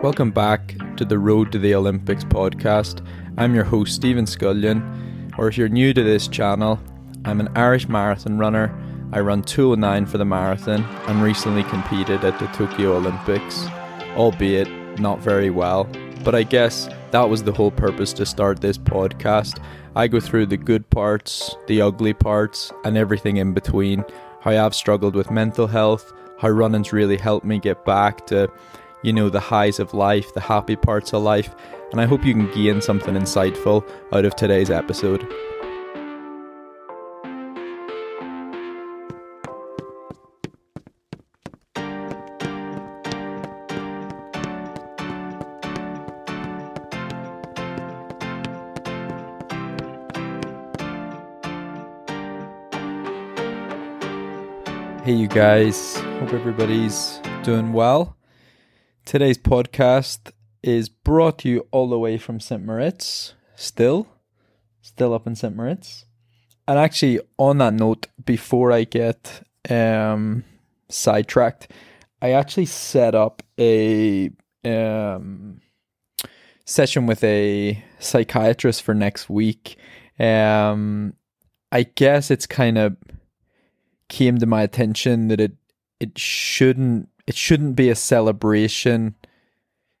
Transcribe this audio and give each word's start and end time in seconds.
Welcome 0.00 0.30
back 0.30 0.76
to 0.96 1.04
the 1.04 1.18
Road 1.18 1.50
to 1.50 1.58
the 1.58 1.74
Olympics 1.74 2.22
podcast. 2.22 3.04
I'm 3.36 3.52
your 3.52 3.64
host, 3.64 3.96
Stephen 3.96 4.26
Scullion, 4.26 5.34
or 5.36 5.48
if 5.48 5.58
you're 5.58 5.68
new 5.68 5.92
to 5.92 6.04
this 6.04 6.28
channel, 6.28 6.78
I'm 7.24 7.40
an 7.40 7.48
Irish 7.56 7.88
marathon 7.88 8.38
runner. 8.38 8.72
I 9.12 9.18
run 9.18 9.42
209 9.42 10.06
for 10.06 10.18
the 10.18 10.24
marathon 10.24 10.84
and 11.08 11.20
recently 11.20 11.64
competed 11.64 12.24
at 12.24 12.38
the 12.38 12.46
Tokyo 12.56 12.96
Olympics, 12.96 13.66
albeit 14.14 14.68
not 15.00 15.18
very 15.18 15.50
well. 15.50 15.88
But 16.22 16.36
I 16.36 16.44
guess 16.44 16.88
that 17.10 17.28
was 17.28 17.42
the 17.42 17.52
whole 17.52 17.72
purpose 17.72 18.12
to 18.14 18.24
start 18.24 18.60
this 18.60 18.78
podcast. 18.78 19.60
I 19.96 20.06
go 20.06 20.20
through 20.20 20.46
the 20.46 20.56
good 20.56 20.88
parts, 20.90 21.56
the 21.66 21.82
ugly 21.82 22.14
parts, 22.14 22.72
and 22.84 22.96
everything 22.96 23.38
in 23.38 23.52
between. 23.52 24.04
How 24.42 24.52
I've 24.52 24.76
struggled 24.76 25.16
with 25.16 25.32
mental 25.32 25.66
health, 25.66 26.12
how 26.38 26.50
running's 26.50 26.92
really 26.92 27.16
helped 27.16 27.44
me 27.44 27.58
get 27.58 27.84
back 27.84 28.28
to 28.28 28.48
you 29.02 29.12
know, 29.12 29.28
the 29.28 29.40
highs 29.40 29.78
of 29.78 29.94
life, 29.94 30.34
the 30.34 30.40
happy 30.40 30.76
parts 30.76 31.12
of 31.12 31.22
life, 31.22 31.54
and 31.92 32.00
I 32.00 32.06
hope 32.06 32.24
you 32.24 32.34
can 32.34 32.50
gain 32.52 32.80
something 32.80 33.14
insightful 33.14 33.88
out 34.12 34.24
of 34.24 34.36
today's 34.36 34.70
episode. 34.70 35.26
Hey, 55.04 55.14
you 55.14 55.26
guys. 55.26 55.96
Hope 55.96 56.34
everybody's 56.34 57.18
doing 57.42 57.72
well. 57.72 58.17
Today's 59.08 59.38
podcast 59.38 60.32
is 60.62 60.90
brought 60.90 61.38
to 61.38 61.48
you 61.48 61.66
all 61.70 61.88
the 61.88 61.98
way 61.98 62.18
from 62.18 62.40
St. 62.40 62.62
Moritz, 62.62 63.32
still, 63.56 64.06
still 64.82 65.14
up 65.14 65.26
in 65.26 65.34
St. 65.34 65.56
Moritz. 65.56 66.04
And 66.68 66.78
actually, 66.78 67.18
on 67.38 67.56
that 67.56 67.72
note, 67.72 68.08
before 68.22 68.70
I 68.70 68.84
get 68.84 69.46
um, 69.70 70.44
sidetracked, 70.90 71.72
I 72.20 72.32
actually 72.32 72.66
set 72.66 73.14
up 73.14 73.42
a 73.58 74.30
um, 74.62 75.62
session 76.66 77.06
with 77.06 77.24
a 77.24 77.82
psychiatrist 78.00 78.82
for 78.82 78.92
next 78.92 79.30
week. 79.30 79.78
Um, 80.18 81.14
I 81.72 81.84
guess 81.84 82.30
it's 82.30 82.46
kind 82.46 82.76
of 82.76 82.98
came 84.10 84.36
to 84.36 84.44
my 84.44 84.60
attention 84.60 85.28
that 85.28 85.40
it 85.40 85.52
it 85.98 86.18
shouldn't 86.18 87.08
it 87.28 87.36
shouldn't 87.36 87.76
be 87.76 87.90
a 87.90 87.94
celebration 87.94 89.14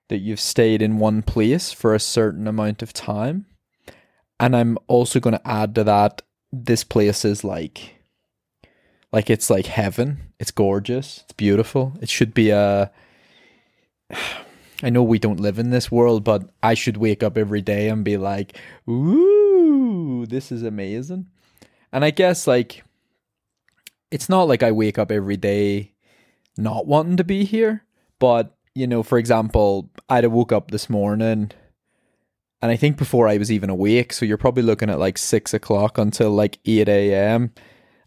that 0.08 0.20
you've 0.20 0.40
stayed 0.40 0.80
in 0.80 0.96
one 0.96 1.20
place 1.20 1.74
for 1.74 1.94
a 1.94 2.00
certain 2.00 2.48
amount 2.48 2.80
of 2.82 2.94
time. 2.94 3.44
And 4.40 4.56
I'm 4.56 4.78
also 4.86 5.20
going 5.20 5.36
to 5.36 5.46
add 5.46 5.74
to 5.74 5.84
that 5.84 6.22
this 6.50 6.84
place 6.84 7.26
is 7.26 7.44
like 7.44 7.96
like 9.12 9.28
it's 9.28 9.50
like 9.50 9.66
heaven. 9.66 10.32
It's 10.38 10.50
gorgeous. 10.50 11.20
It's 11.24 11.34
beautiful. 11.34 11.92
It 12.00 12.08
should 12.08 12.32
be 12.32 12.48
a 12.48 12.90
I 14.82 14.88
know 14.88 15.02
we 15.02 15.18
don't 15.18 15.40
live 15.40 15.58
in 15.58 15.68
this 15.68 15.90
world, 15.90 16.24
but 16.24 16.48
I 16.62 16.72
should 16.72 16.96
wake 16.96 17.22
up 17.22 17.36
every 17.36 17.60
day 17.60 17.90
and 17.90 18.04
be 18.04 18.16
like, 18.16 18.56
"Ooh, 18.88 20.24
this 20.24 20.50
is 20.50 20.62
amazing." 20.62 21.26
And 21.92 22.06
I 22.06 22.10
guess 22.10 22.46
like 22.46 22.84
it's 24.10 24.30
not 24.30 24.48
like 24.48 24.62
I 24.62 24.72
wake 24.72 24.96
up 24.98 25.10
every 25.12 25.36
day 25.36 25.92
not 26.58 26.86
wanting 26.86 27.16
to 27.16 27.24
be 27.24 27.44
here. 27.44 27.84
But, 28.18 28.54
you 28.74 28.86
know, 28.86 29.02
for 29.02 29.16
example, 29.16 29.90
I'd 30.08 30.24
have 30.24 30.32
woke 30.32 30.52
up 30.52 30.70
this 30.70 30.90
morning 30.90 31.52
and 32.60 32.72
I 32.72 32.76
think 32.76 32.96
before 32.96 33.28
I 33.28 33.38
was 33.38 33.52
even 33.52 33.70
awake, 33.70 34.12
so 34.12 34.24
you're 34.24 34.36
probably 34.36 34.64
looking 34.64 34.90
at 34.90 34.98
like 34.98 35.16
six 35.16 35.54
o'clock 35.54 35.96
until 35.96 36.30
like 36.30 36.58
eight 36.64 36.88
AM 36.88 37.52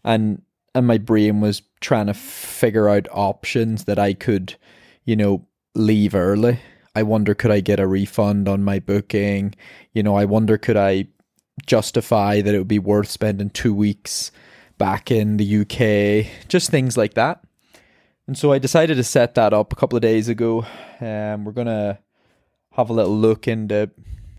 and 0.04 0.42
and 0.74 0.86
my 0.86 0.98
brain 0.98 1.40
was 1.40 1.62
trying 1.80 2.06
to 2.06 2.14
figure 2.14 2.88
out 2.88 3.06
options 3.10 3.84
that 3.84 3.98
I 3.98 4.14
could, 4.14 4.56
you 5.04 5.16
know, 5.16 5.46
leave 5.74 6.14
early. 6.14 6.60
I 6.94 7.02
wonder 7.02 7.34
could 7.34 7.50
I 7.50 7.60
get 7.60 7.80
a 7.80 7.86
refund 7.86 8.48
on 8.48 8.62
my 8.62 8.78
booking? 8.78 9.54
You 9.92 10.02
know, 10.02 10.14
I 10.16 10.24
wonder 10.24 10.56
could 10.56 10.76
I 10.76 11.08
justify 11.66 12.40
that 12.40 12.54
it 12.54 12.58
would 12.58 12.68
be 12.68 12.78
worth 12.78 13.08
spending 13.10 13.50
two 13.50 13.74
weeks 13.74 14.32
back 14.78 15.10
in 15.10 15.36
the 15.36 15.60
UK? 15.60 16.48
Just 16.48 16.70
things 16.70 16.96
like 16.96 17.14
that. 17.14 17.42
And 18.26 18.38
so 18.38 18.52
I 18.52 18.58
decided 18.58 18.96
to 18.96 19.04
set 19.04 19.34
that 19.34 19.52
up 19.52 19.72
a 19.72 19.76
couple 19.76 19.96
of 19.96 20.02
days 20.02 20.28
ago. 20.28 20.64
Um, 21.00 21.44
we're 21.44 21.52
gonna 21.52 21.98
have 22.72 22.88
a 22.88 22.92
little 22.92 23.16
look 23.16 23.48
into 23.48 23.90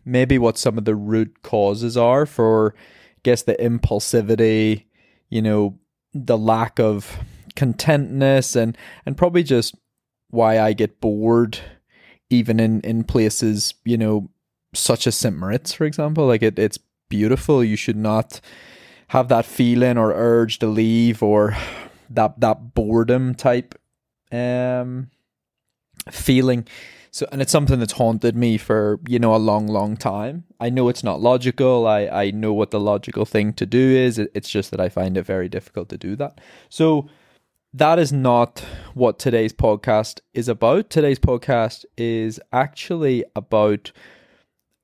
maybe 0.05 0.37
what 0.37 0.57
some 0.57 0.77
of 0.77 0.85
the 0.85 0.95
root 0.95 1.41
causes 1.43 1.97
are 1.97 2.25
for, 2.25 2.73
I 2.77 3.19
guess, 3.23 3.43
the 3.43 3.55
impulsivity, 3.55 4.85
you 5.29 5.41
know, 5.41 5.77
the 6.13 6.37
lack 6.37 6.79
of 6.79 7.19
contentness, 7.55 8.55
and 8.55 8.77
and 9.05 9.17
probably 9.17 9.43
just 9.43 9.75
why 10.29 10.59
I 10.59 10.73
get 10.73 11.01
bored, 11.01 11.59
even 12.29 12.59
in 12.59 12.81
in 12.81 13.03
places, 13.03 13.73
you 13.83 13.97
know, 13.97 14.29
such 14.73 15.07
as 15.07 15.15
St. 15.15 15.35
Moritz, 15.35 15.73
for 15.73 15.85
example. 15.85 16.25
Like 16.25 16.41
it, 16.41 16.57
it's 16.57 16.79
beautiful. 17.09 17.63
You 17.63 17.75
should 17.75 17.97
not 17.97 18.39
have 19.09 19.27
that 19.27 19.45
feeling 19.45 19.97
or 19.97 20.11
urge 20.13 20.59
to 20.59 20.67
leave 20.67 21.21
or 21.21 21.55
that 22.15 22.39
that 22.39 22.73
boredom 22.73 23.35
type 23.35 23.75
um 24.31 25.09
feeling. 26.11 26.67
So 27.11 27.27
and 27.31 27.41
it's 27.41 27.51
something 27.51 27.79
that's 27.79 27.93
haunted 27.93 28.35
me 28.35 28.57
for 28.57 28.99
you 29.07 29.19
know 29.19 29.35
a 29.35 29.37
long 29.37 29.67
long 29.67 29.95
time. 29.97 30.45
I 30.59 30.69
know 30.69 30.89
it's 30.89 31.03
not 31.03 31.21
logical. 31.21 31.87
I 31.87 32.07
i 32.07 32.31
know 32.31 32.53
what 32.53 32.71
the 32.71 32.79
logical 32.79 33.25
thing 33.25 33.53
to 33.53 33.65
do 33.65 33.79
is. 33.79 34.17
It's 34.17 34.49
just 34.49 34.71
that 34.71 34.79
i 34.79 34.89
find 34.89 35.17
it 35.17 35.25
very 35.25 35.49
difficult 35.49 35.89
to 35.89 35.97
do 35.97 36.15
that. 36.15 36.39
So 36.69 37.07
that 37.75 37.97
is 37.97 38.13
not 38.13 38.63
what 38.93 39.17
today's 39.17 39.53
podcast 39.53 40.21
is 40.33 40.47
about. 40.47 40.89
Today's 40.89 41.19
podcast 41.19 41.85
is 41.97 42.39
actually 42.51 43.23
about 43.35 43.91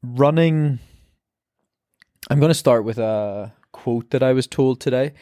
running 0.03 0.79
i'm 2.29 2.39
going 2.39 2.50
to 2.50 2.56
start 2.56 2.84
with 2.84 2.97
a 2.97 3.51
quote 3.72 4.09
that 4.12 4.23
i 4.23 4.34
was 4.34 4.47
told 4.47 4.79
today 4.79 5.13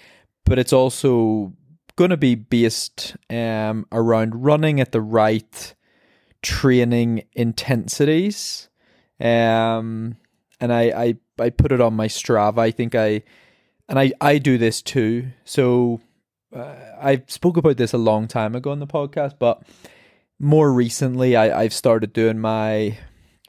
but 0.46 0.60
it's 0.60 0.74
also 0.74 1.52
going 1.98 2.12
to 2.12 2.18
be 2.18 2.36
based 2.36 3.18
um, 3.30 3.86
around 3.92 4.46
running 4.46 4.80
at 4.80 4.94
the 4.94 5.02
right 5.02 5.76
training 6.42 7.24
intensities. 7.34 8.70
Um, 9.20 10.16
and 10.62 10.72
I, 10.72 10.84
I, 10.84 11.16
I 11.40 11.50
put 11.50 11.72
it 11.72 11.82
on 11.82 11.96
my 11.96 12.08
Strava. 12.08 12.60
I 12.60 12.72
think 12.72 12.96
I, 12.96 13.24
and 13.90 14.00
I, 14.00 14.14
I 14.22 14.38
do 14.38 14.58
this 14.58 14.82
too. 14.82 15.30
So 15.44 16.00
uh, 16.56 16.76
I 17.02 17.24
spoke 17.28 17.58
about 17.58 17.78
this 17.78 17.94
a 17.94 17.98
long 17.98 18.28
time 18.28 18.56
ago 18.56 18.72
on 18.72 18.80
the 18.80 18.88
podcast, 18.88 19.34
but 19.40 19.64
more 20.40 20.72
recently 20.72 21.36
I, 21.36 21.64
I've 21.64 21.74
started 21.74 22.14
doing 22.14 22.38
my 22.40 22.98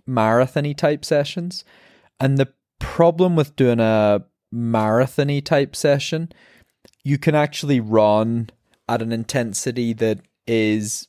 marathony 0.08 0.74
type 0.74 1.04
sessions. 1.04 1.64
And 2.18 2.38
the 2.38 2.52
problem 2.78 3.36
with 3.36 3.56
doing 3.56 3.78
a 3.78 4.24
marathony 4.52 5.44
type 5.44 5.76
session 5.76 6.32
you 7.08 7.18
can 7.18 7.34
actually 7.34 7.80
run 7.80 8.50
at 8.88 9.02
an 9.02 9.12
intensity 9.12 9.92
that 9.92 10.20
is 10.46 11.08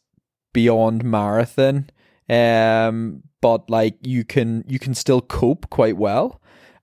beyond 0.53 1.03
marathon 1.03 1.89
um 2.29 3.21
but 3.41 3.69
like 3.69 3.95
you 4.01 4.23
can 4.23 4.63
you 4.67 4.79
can 4.79 4.93
still 4.93 5.21
cope 5.21 5.69
quite 5.69 5.97
well. 5.97 6.41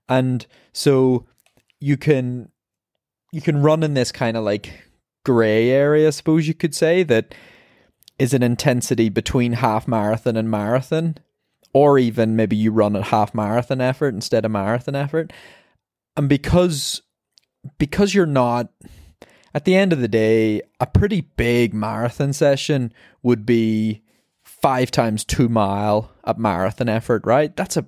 And 0.09 0.45
so 0.73 1.25
you 1.79 1.97
can 1.97 2.49
you 3.31 3.41
can 3.41 3.61
run 3.61 3.83
in 3.83 3.93
this 3.93 4.11
kind 4.11 4.37
of 4.37 4.43
like 4.43 4.83
gray 5.25 5.69
area 5.69 6.07
I 6.07 6.11
suppose 6.11 6.47
you 6.47 6.53
could 6.53 6.73
say 6.73 7.03
that 7.03 7.35
is 8.17 8.33
an 8.33 8.41
intensity 8.41 9.09
between 9.09 9.53
half 9.53 9.87
marathon 9.87 10.37
and 10.37 10.49
marathon 10.49 11.17
or 11.73 11.99
even 11.99 12.35
maybe 12.35 12.55
you 12.55 12.71
run 12.71 12.95
at 12.95 13.03
half 13.03 13.35
marathon 13.35 13.81
effort 13.81 14.13
instead 14.15 14.45
of 14.45 14.51
marathon 14.51 14.95
effort. 14.95 15.31
And 16.15 16.27
because 16.27 17.01
because 17.77 18.15
you're 18.15 18.25
not 18.25 18.69
at 19.57 19.65
the 19.65 19.75
end 19.75 19.91
of 19.91 19.99
the 19.99 20.07
day, 20.07 20.61
a 20.79 20.85
pretty 20.85 21.21
big 21.35 21.73
marathon 21.73 22.31
session 22.31 22.93
would 23.23 23.43
be 23.43 24.03
five 24.43 24.91
times 24.91 25.25
two 25.25 25.49
mile 25.49 26.11
at 26.23 26.37
marathon 26.37 26.87
effort, 26.87 27.25
right? 27.25 27.55
That's 27.55 27.75
a 27.75 27.83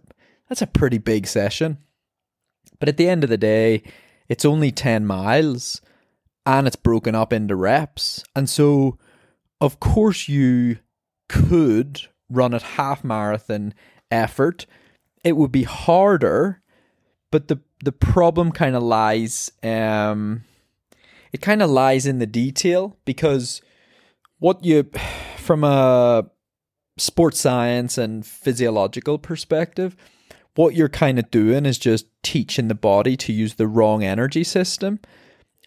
that's 0.48 0.64
a 0.64 0.68
pretty 0.68 0.98
big 0.98 1.28
session. 1.28 1.78
But 2.80 2.90
at 2.90 2.98
the 2.98 3.08
end 3.08 3.24
of 3.24 3.30
the 3.30 3.38
day, 3.38 3.84
it's 4.28 4.46
only 4.46 4.72
10 4.72 5.06
miles 5.06 5.80
and 6.44 6.66
it's 6.66 6.76
broken 6.76 7.14
up 7.14 7.32
into 7.32 7.56
reps. 7.56 8.24
And 8.36 8.50
so, 8.50 8.98
of 9.62 9.80
course, 9.80 10.28
you 10.28 10.80
could 11.28 12.02
run 12.32 12.56
at 12.56 12.64
half 12.64 13.04
marathon 13.04 13.76
effort. 14.10 14.66
It 15.24 15.38
would 15.38 15.52
be 15.52 15.66
harder, 15.66 16.64
but 17.30 17.48
the 17.48 17.60
the 17.84 17.92
problem 17.92 18.52
kind 18.52 18.76
of 18.76 18.82
lies 18.82 19.52
um 19.62 20.46
it 21.32 21.42
kind 21.42 21.62
of 21.62 21.70
lies 21.70 22.06
in 22.06 22.20
the 22.20 22.28
detail 22.28 22.98
because 23.06 23.62
what 24.40 24.64
you 24.64 24.90
from 25.38 25.64
a 25.64 26.26
sports 26.98 27.40
science 27.40 27.98
and 27.98 28.26
physiological 28.26 29.18
perspective, 29.18 29.96
what 30.56 30.76
you're 30.76 30.90
kind 30.90 31.18
of 31.20 31.32
doing 31.32 31.66
is 31.66 31.80
just 31.80 32.06
teaching 32.24 32.68
the 32.68 32.76
body 32.76 33.16
to 33.16 33.34
use 33.34 33.56
the 33.56 33.68
wrong 33.68 34.04
energy 34.04 34.44
system. 34.44 35.00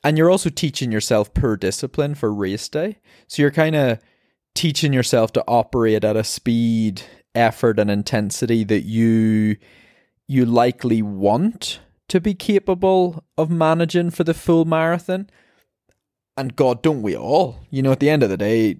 And 0.05 0.19
you're 0.19 0.31
also 0.31 0.51
teaching 0.51 0.91
yourself 0.93 1.33
per 1.33 1.57
discipline 1.57 2.15
for 2.15 2.33
race 2.33 2.69
day. 2.69 2.99
So 3.29 3.43
you're 3.43 3.51
kind 3.51 3.77
of 3.77 3.99
teaching 4.55 4.93
yourself 4.93 5.33
to 5.33 5.45
operate 5.47 6.05
at 6.05 6.17
a 6.17 6.25
speed, 6.25 7.03
effort, 7.35 7.79
and 7.79 7.91
intensity 7.91 8.65
that 8.65 8.83
you 8.83 9.57
you 10.29 10.47
likely 10.47 11.03
want 11.03 11.81
to 12.09 12.21
be 12.21 12.35
capable 12.35 13.25
of 13.37 13.51
managing 13.51 14.11
for 14.11 14.25
the 14.25 14.35
full 14.35 14.65
marathon. 14.65 15.29
And 16.37 16.57
God, 16.57 16.83
don't 16.83 17.03
we 17.03 17.17
all? 17.17 17.61
You 17.71 17.83
know, 17.83 17.93
at 17.93 18.01
the 18.01 18.11
end 18.11 18.23
of 18.23 18.31
the 18.31 18.37
day, 18.37 18.79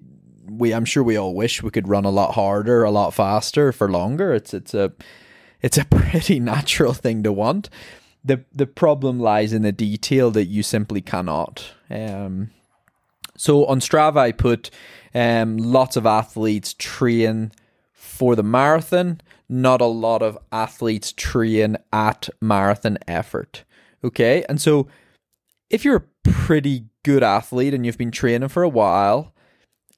we 0.49 0.73
I'm 0.73 0.85
sure 0.85 1.03
we 1.03 1.17
all 1.17 1.35
wish 1.35 1.63
we 1.63 1.71
could 1.71 1.87
run 1.87 2.05
a 2.05 2.09
lot 2.09 2.33
harder, 2.33 2.83
a 2.83 2.91
lot 2.91 3.13
faster 3.13 3.71
for 3.71 3.89
longer. 3.89 4.33
It's 4.33 4.53
it's 4.53 4.73
a 4.73 4.91
it's 5.61 5.77
a 5.77 5.85
pretty 5.91 6.39
natural 6.39 6.93
thing 6.93 7.23
to 7.23 7.31
want. 7.31 7.69
The 8.23 8.43
the 8.51 8.67
problem 8.67 9.19
lies 9.19 9.53
in 9.53 9.61
the 9.61 9.71
detail 9.71 10.31
that 10.31 10.45
you 10.45 10.63
simply 10.63 11.01
cannot. 11.01 11.73
Um, 11.89 12.51
so 13.35 13.65
on 13.65 13.79
Strava, 13.79 14.17
I 14.17 14.31
put 14.31 14.69
um, 15.13 15.57
lots 15.57 15.95
of 15.95 16.05
athletes 16.05 16.73
train 16.73 17.51
for 17.91 18.35
the 18.35 18.43
marathon. 18.43 19.21
Not 19.49 19.81
a 19.81 19.85
lot 19.85 20.21
of 20.21 20.37
athletes 20.51 21.11
train 21.11 21.77
at 21.91 22.29
marathon 22.41 22.97
effort. 23.07 23.63
Okay, 24.03 24.43
and 24.49 24.59
so 24.59 24.87
if 25.69 25.85
you're 25.85 26.07
pretty 26.23 26.85
good 27.03 27.23
athlete 27.23 27.73
and 27.73 27.85
you've 27.85 27.97
been 27.97 28.11
training 28.11 28.49
for 28.49 28.63
a 28.63 28.69
while, 28.69 29.33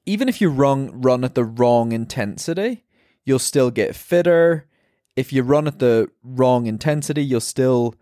even 0.06 0.30
if 0.30 0.42
you 0.42 0.50
run 0.50 1.02
run 1.02 1.24
at 1.24 1.36
the 1.36 1.44
wrong 1.44 1.92
intensity, 1.92 2.84
you'll 3.24 3.40
still 3.40 3.72
get 3.72 3.96
fitter. 3.96 4.68
If 5.16 5.32
you 5.32 5.44
run 5.44 5.68
at 5.68 5.80
the 5.80 6.10
wrong 6.24 6.68
intensity, 6.68 7.24
you'll 7.24 7.40
still 7.42 7.96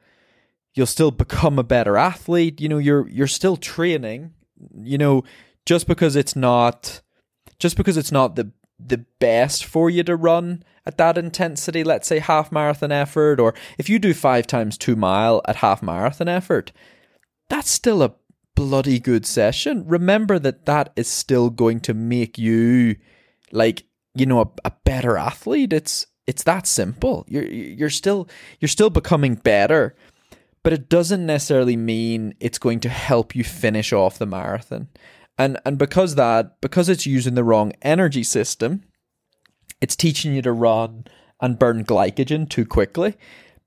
you'll 0.73 0.85
still 0.85 1.11
become 1.11 1.59
a 1.59 1.63
better 1.63 1.97
athlete. 1.97 2.59
You 2.59 2.69
know, 2.69 2.77
you're 2.77 3.07
you're 3.07 3.27
still 3.27 3.57
training. 3.57 4.33
You 4.75 4.97
know, 4.97 5.23
just 5.65 5.87
because 5.87 6.15
it's 6.15 6.35
not 6.35 7.01
just 7.59 7.77
because 7.77 7.97
it's 7.97 8.11
not 8.11 8.35
the 8.35 8.51
the 8.79 9.05
best 9.19 9.65
for 9.65 9.89
you 9.89 10.03
to 10.03 10.15
run 10.15 10.63
at 10.85 10.97
that 10.97 11.17
intensity, 11.17 11.83
let's 11.83 12.07
say 12.07 12.19
half 12.19 12.51
marathon 12.51 12.91
effort, 12.91 13.39
or 13.39 13.53
if 13.77 13.89
you 13.89 13.99
do 13.99 14.13
five 14.13 14.47
times 14.47 14.77
two 14.77 14.95
mile 14.95 15.41
at 15.45 15.57
half 15.57 15.81
marathon 15.81 16.27
effort, 16.27 16.71
that's 17.49 17.69
still 17.69 18.01
a 18.01 18.13
bloody 18.55 18.99
good 18.99 19.25
session. 19.25 19.85
Remember 19.87 20.39
that 20.39 20.65
that 20.65 20.91
is 20.95 21.07
still 21.07 21.49
going 21.49 21.79
to 21.81 21.93
make 21.93 22.37
you 22.37 22.95
like, 23.51 23.83
you 24.15 24.25
know, 24.25 24.41
a, 24.41 24.49
a 24.65 24.71
better 24.83 25.17
athlete. 25.17 25.73
It's 25.73 26.07
it's 26.27 26.43
that 26.43 26.67
simple. 26.67 27.25
You're 27.27 27.45
you're 27.45 27.89
still 27.89 28.27
you're 28.59 28.69
still 28.69 28.89
becoming 28.89 29.35
better, 29.35 29.95
but 30.63 30.73
it 30.73 30.89
doesn't 30.89 31.25
necessarily 31.25 31.75
mean 31.75 32.35
it's 32.39 32.59
going 32.59 32.79
to 32.81 32.89
help 32.89 33.35
you 33.35 33.43
finish 33.43 33.91
off 33.91 34.19
the 34.19 34.25
marathon. 34.25 34.87
And 35.37 35.59
and 35.65 35.77
because 35.77 36.15
that 36.15 36.61
because 36.61 36.89
it's 36.89 37.05
using 37.05 37.35
the 37.35 37.43
wrong 37.43 37.73
energy 37.81 38.23
system, 38.23 38.83
it's 39.81 39.95
teaching 39.95 40.33
you 40.33 40.41
to 40.43 40.51
run 40.51 41.05
and 41.41 41.59
burn 41.59 41.83
glycogen 41.83 42.49
too 42.49 42.65
quickly, 42.65 43.15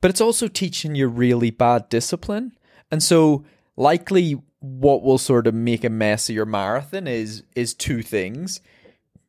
but 0.00 0.10
it's 0.10 0.20
also 0.20 0.48
teaching 0.48 0.94
you 0.94 1.08
really 1.08 1.50
bad 1.50 1.88
discipline. 1.88 2.52
And 2.90 3.02
so 3.02 3.44
likely 3.76 4.40
what 4.60 5.02
will 5.02 5.18
sort 5.18 5.46
of 5.46 5.54
make 5.54 5.84
a 5.84 5.90
mess 5.90 6.28
of 6.28 6.34
your 6.34 6.46
marathon 6.46 7.06
is 7.06 7.42
is 7.54 7.74
two 7.74 8.02
things. 8.02 8.60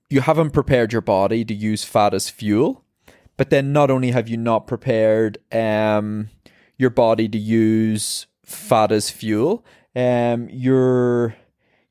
You 0.09 0.21
haven't 0.21 0.51
prepared 0.51 0.93
your 0.93 1.01
body 1.01 1.43
to 1.45 1.53
use 1.53 1.83
fat 1.83 2.13
as 2.13 2.29
fuel, 2.29 2.85
but 3.35 3.49
then 3.49 3.73
not 3.73 3.91
only 3.91 4.11
have 4.11 4.29
you 4.29 4.37
not 4.37 4.67
prepared 4.67 5.37
um, 5.51 6.29
your 6.77 6.89
body 6.89 7.27
to 7.27 7.37
use 7.37 8.25
fat 8.43 8.91
as 8.91 9.09
fuel, 9.09 9.65
um, 9.95 10.47
you're 10.49 11.35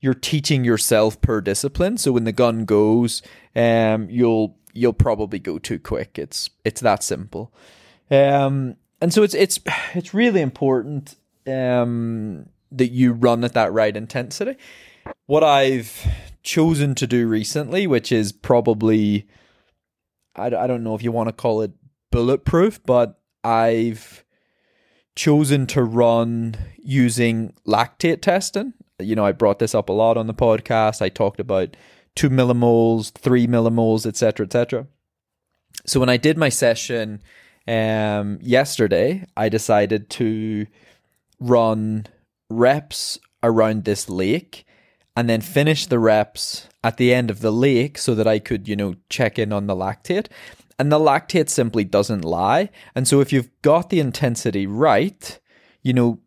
you're 0.00 0.14
teaching 0.14 0.64
yourself 0.64 1.20
per 1.20 1.41
discipline. 1.41 1.99
So 1.99 2.12
when 2.12 2.25
the 2.25 2.32
gun 2.32 2.64
goes, 2.64 3.23
um, 3.55 4.08
you'll 4.08 4.56
you'll 4.73 4.93
probably 4.93 5.38
go 5.38 5.58
too 5.58 5.79
quick. 5.79 6.19
It's 6.19 6.50
it's 6.64 6.81
that 6.81 7.03
simple. 7.03 7.53
Um, 8.11 8.76
and 9.00 9.12
so 9.12 9.23
it's 9.23 9.35
it's 9.35 9.58
it's 9.94 10.14
really 10.14 10.41
important 10.41 11.17
um, 11.46 12.48
that 12.72 12.88
you 12.88 13.12
run 13.12 13.44
at 13.44 13.54
that 13.54 13.72
right 13.72 13.96
intensity. 13.96 14.56
What 15.26 15.44
I've 15.44 16.06
chosen 16.43 16.94
to 16.96 17.06
do 17.06 17.26
recently, 17.26 17.87
which 17.87 18.12
is 18.12 18.32
probably 18.32 19.26
I, 20.34 20.46
I 20.46 20.66
don't 20.66 20.84
know 20.84 20.94
if 20.94 21.02
you 21.02 21.12
want 21.12 21.28
to 21.28 21.32
call 21.32 21.62
it 21.62 21.72
bulletproof, 22.10 22.82
but 22.84 23.20
I've 23.44 24.25
chosen 25.14 25.66
to 25.69 25.82
run 25.82 26.56
using 26.82 27.54
lactate 27.66 28.20
testing 28.20 28.75
you 28.98 29.14
know, 29.14 29.25
I 29.25 29.32
brought 29.32 29.58
this 29.58 29.75
up 29.75 29.88
a 29.88 29.93
lot 29.93 30.16
on 30.16 30.26
the 30.26 30.34
podcast. 30.34 31.02
I 31.02 31.08
talked 31.08 31.40
about 31.40 31.76
two 32.14 32.31
millimoles, 32.31 33.12
three 33.12 33.46
millimoles, 33.46 34.06
etc., 34.06 34.46
etc. 34.46 34.87
So 35.84 36.00
when 36.00 36.08
I 36.08 36.16
did 36.16 36.38
my 36.38 36.48
session 36.48 37.22
um, 37.69 38.38
yesterday, 38.40 39.26
I 39.37 39.48
decided 39.48 40.08
to 40.10 40.66
run 41.38 42.06
reps 42.49 43.19
around 43.43 43.85
this 43.85 44.09
lake 44.09 44.65
and 45.17 45.29
then 45.29 45.41
finish 45.41 45.87
the 45.87 45.99
reps 45.99 46.69
at 46.85 46.99
the 46.99 47.12
end 47.12 47.31
of 47.31 47.41
the 47.41 47.53
lake 47.53 47.99
so 47.99 48.15
that 48.15 48.27
I 48.27 48.38
could, 48.38 48.69
you 48.69 48.77
know, 48.77 48.94
check 49.09 49.38
in 49.38 49.53
on 49.53 49.67
the 49.67 49.75
lactate. 49.75 50.27
And 50.79 50.93
the 50.93 50.99
lactate 50.99 51.49
simply 51.49 51.85
doesn't 51.85 52.23
lie. 52.23 52.69
And 52.94 53.09
so 53.09 53.21
if 53.21 53.33
you've 53.33 53.50
got 53.62 53.88
the 53.88 54.00
intensity 54.00 54.67
right, 54.67 55.41
you 55.83 55.94
know, 55.94 56.21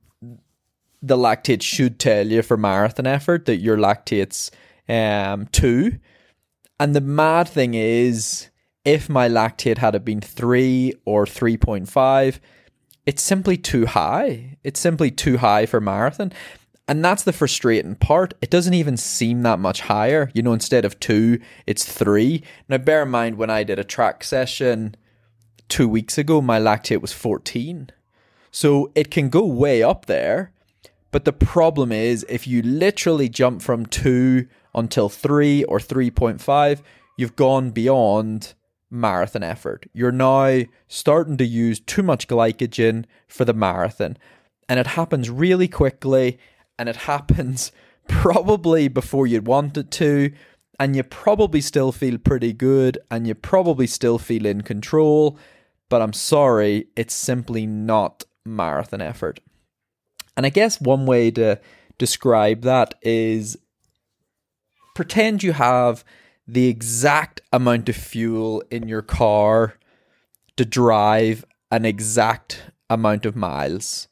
the 1.02 1.18
lactate 1.18 1.62
should 1.62 2.00
tell 2.00 2.28
you 2.28 2.42
for 2.42 2.58
marathon 2.58 3.08
effort 3.08 3.46
that 3.46 3.58
your 3.58 3.78
lactate's 3.78 4.52
um, 4.90 5.48
two. 5.52 6.00
And 6.80 6.96
the 6.96 7.02
mad 7.02 7.48
thing 7.48 7.74
is, 7.76 8.50
if 8.84 9.08
my 9.08 9.30
lactate 9.30 9.78
had 9.78 10.04
been 10.04 10.22
three 10.22 10.94
or 11.06 11.26
3.5, 11.26 12.40
it's 13.10 13.24
simply 13.24 13.58
too 13.58 13.88
high. 13.88 14.56
It's 14.64 14.80
simply 14.80 15.10
too 15.10 15.38
high 15.38 15.66
for 15.66 15.82
marathon. 15.82 16.32
And 16.88 17.04
that's 17.04 17.24
the 17.24 17.34
frustrating 17.34 17.96
part. 17.96 18.36
It 18.40 18.52
doesn't 18.52 18.76
even 18.76 18.98
seem 18.98 19.42
that 19.42 19.58
much 19.58 19.82
higher. 19.82 20.30
You 20.36 20.44
know, 20.44 20.54
instead 20.54 20.86
of 20.86 21.00
two, 21.00 21.40
it's 21.66 21.92
three. 21.92 22.44
Now, 22.68 22.78
bear 22.78 23.02
in 23.02 23.10
mind, 23.10 23.40
when 23.40 23.50
I 23.50 23.64
did 23.64 23.80
a 23.80 23.84
track 23.84 24.24
session 24.24 24.94
two 25.70 25.90
weeks 25.90 26.20
ago, 26.20 26.40
my 26.40 26.60
lactate 26.60 27.02
was 27.02 27.12
14. 27.12 27.90
So 28.52 28.92
it 28.94 29.10
can 29.10 29.30
go 29.30 29.44
way 29.44 29.82
up 29.82 30.06
there. 30.06 30.52
But 31.10 31.26
the 31.26 31.34
problem 31.34 31.92
is, 31.92 32.24
if 32.30 32.46
you 32.46 32.62
literally 32.62 33.28
jump 33.28 33.64
from 33.64 33.88
2 33.88 34.46
until 34.76 35.10
3 35.10 35.64
or 35.64 35.80
3.5, 35.80 36.82
you've 37.18 37.36
gone 37.36 37.72
beyond 37.72 38.54
marathon 38.90 39.44
effort. 39.44 39.88
You're 39.94 40.12
now 40.12 40.64
starting 40.88 41.38
to 41.38 41.46
use 41.46 41.80
too 41.80 42.04
much 42.04 42.28
glycogen 42.28 43.06
for 43.28 43.46
the 43.46 43.54
marathon. 43.54 44.18
And 44.68 44.80
it 44.80 44.88
happens 44.88 45.30
really 45.30 45.68
quickly, 45.68 46.40
and 46.78 46.90
it 46.90 46.96
happens 47.08 47.72
probably 48.08 48.88
before 48.88 49.28
you'd 49.28 49.48
want 49.48 49.78
it 49.78 49.92
to. 49.92 50.32
And 50.80 50.96
you 50.96 51.04
probably 51.04 51.60
still 51.60 51.92
feel 51.92 52.18
pretty 52.18 52.54
good, 52.54 52.98
and 53.12 53.28
you 53.28 53.36
probably 53.36 53.88
still 53.88 54.18
feel 54.18 54.46
in 54.46 54.62
control. 54.62 55.38
But 55.90 56.02
I'm 56.02 56.14
sorry, 56.14 56.88
it's 56.96 57.14
simply 57.14 57.66
not 57.66 58.24
marathon 58.46 59.02
effort. 59.02 59.42
And 60.38 60.46
I 60.46 60.50
guess 60.50 60.80
one 60.80 61.06
way 61.06 61.32
to 61.32 61.60
describe 61.98 62.62
that 62.62 62.96
is 63.02 63.58
pretend 64.96 65.44
you 65.44 65.54
have 65.54 66.04
the 66.54 66.68
exact 66.68 67.42
amount 67.54 67.90
of 67.90 67.96
fuel 67.96 68.64
in 68.72 68.88
your 68.88 69.02
car 69.02 69.76
to 70.58 70.66
drive 70.66 71.46
an 71.72 71.86
exact 71.86 72.72
amount 72.90 73.26
of 73.26 73.36
miles. 73.36 74.08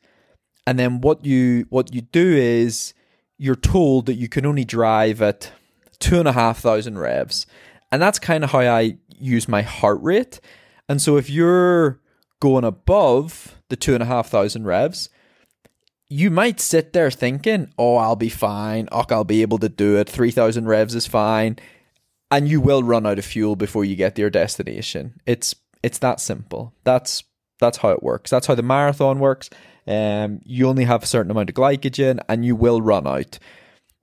And 0.65 0.77
then 0.77 1.01
what 1.01 1.25
you 1.25 1.65
what 1.70 1.94
you 1.94 2.01
do 2.01 2.36
is 2.36 2.94
you're 3.38 3.56
told 3.56 4.06
that 4.06 4.15
you 4.15 4.29
can 4.29 4.46
only 4.46 4.65
drive 4.65 5.22
at 5.22 5.51
two 6.00 6.20
and 6.20 6.27
a 6.27 6.34
half 6.34 6.60
thousand 6.60 7.00
revs. 7.00 7.48
And 7.91 8.01
that's 8.01 8.20
kind 8.20 8.44
of 8.44 8.51
how 8.51 8.60
I 8.60 8.98
use 9.17 9.48
my 9.48 9.62
heart 9.62 10.00
rate. 10.01 10.39
And 10.88 11.01
so 11.01 11.17
if 11.17 11.29
you're 11.29 12.00
going 12.39 12.65
above 12.65 13.60
the 13.70 13.75
two 13.75 13.94
and 13.94 14.03
a 14.03 14.08
half 14.08 14.29
thousand 14.29 14.65
revs, 14.65 15.10
you 16.10 16.29
might 16.29 16.60
sit 16.60 16.94
there 16.94 17.12
thinking, 17.12 17.74
oh, 17.77 17.96
I'll 17.98 18.15
be 18.15 18.29
fine. 18.29 18.88
Oh, 18.91 19.06
I'll 19.10 19.24
be 19.24 19.41
able 19.41 19.58
to 19.60 19.70
do 19.70 19.98
it. 19.98 20.10
3,000 20.10 20.65
revs 20.65 20.96
is 20.96 21.08
fine. 21.08 21.58
And 22.29 22.48
you 22.48 22.60
will 22.60 22.84
run 22.84 23.05
out 23.05 23.19
of 23.19 23.25
fuel 23.25 23.55
before 23.55 23.86
you 23.86 23.96
get 23.96 24.15
to 24.15 24.22
your 24.22 24.29
destination. 24.29 25.19
It's 25.25 25.55
it's 25.84 26.00
that 26.00 26.19
simple. 26.19 26.74
That's 26.84 27.24
that's 27.60 27.77
how 27.77 27.89
it 27.89 28.03
works. 28.03 28.29
That's 28.29 28.48
how 28.48 28.55
the 28.55 28.63
marathon 28.63 29.19
works. 29.19 29.50
Um, 29.88 30.41
you 30.43 30.67
only 30.67 30.84
have 30.84 31.03
a 31.03 31.07
certain 31.07 31.31
amount 31.31 31.50
of 31.50 31.55
glycogen 31.55 32.19
and 32.27 32.46
you 32.46 32.55
will 32.55 32.81
run 32.81 33.07
out. 33.07 33.39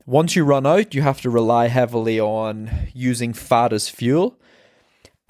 Once 0.07 0.35
you 0.37 0.45
run 0.45 0.66
out, 0.66 0.95
you 0.95 1.02
have 1.02 1.21
to 1.23 1.31
rely 1.31 1.69
heavily 1.69 2.19
on 2.21 2.71
using 2.93 3.33
fat 3.33 3.73
as 3.73 3.88
fuel. 3.88 4.38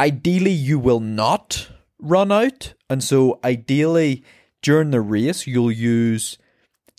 ideally, 0.01 0.51
you 0.51 0.79
will 0.79 1.01
not 1.01 1.69
run 2.01 2.33
out. 2.33 2.75
And 2.91 3.03
so, 3.03 3.39
ideally, 3.45 4.25
during 4.63 4.91
the 4.91 5.01
race, 5.01 5.47
you'll 5.47 5.71
use 5.71 6.39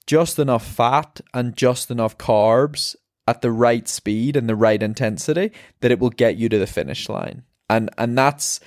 just 0.08 0.40
enough 0.40 0.66
fat 0.66 1.20
and 1.34 1.56
just 1.58 1.92
enough 1.92 2.18
carbs 2.18 2.96
at 3.28 3.42
the 3.42 3.52
right 3.52 3.88
speed 3.88 4.36
and 4.36 4.48
the 4.48 4.56
right 4.56 4.82
intensity 4.82 5.52
that 5.82 5.92
it 5.92 6.00
will 6.00 6.10
get 6.10 6.38
you 6.38 6.50
to 6.50 6.60
the 6.60 6.68
finish 6.68 7.10
line. 7.10 7.44
And 7.70 7.90
and 7.98 8.18
that's 8.18 8.60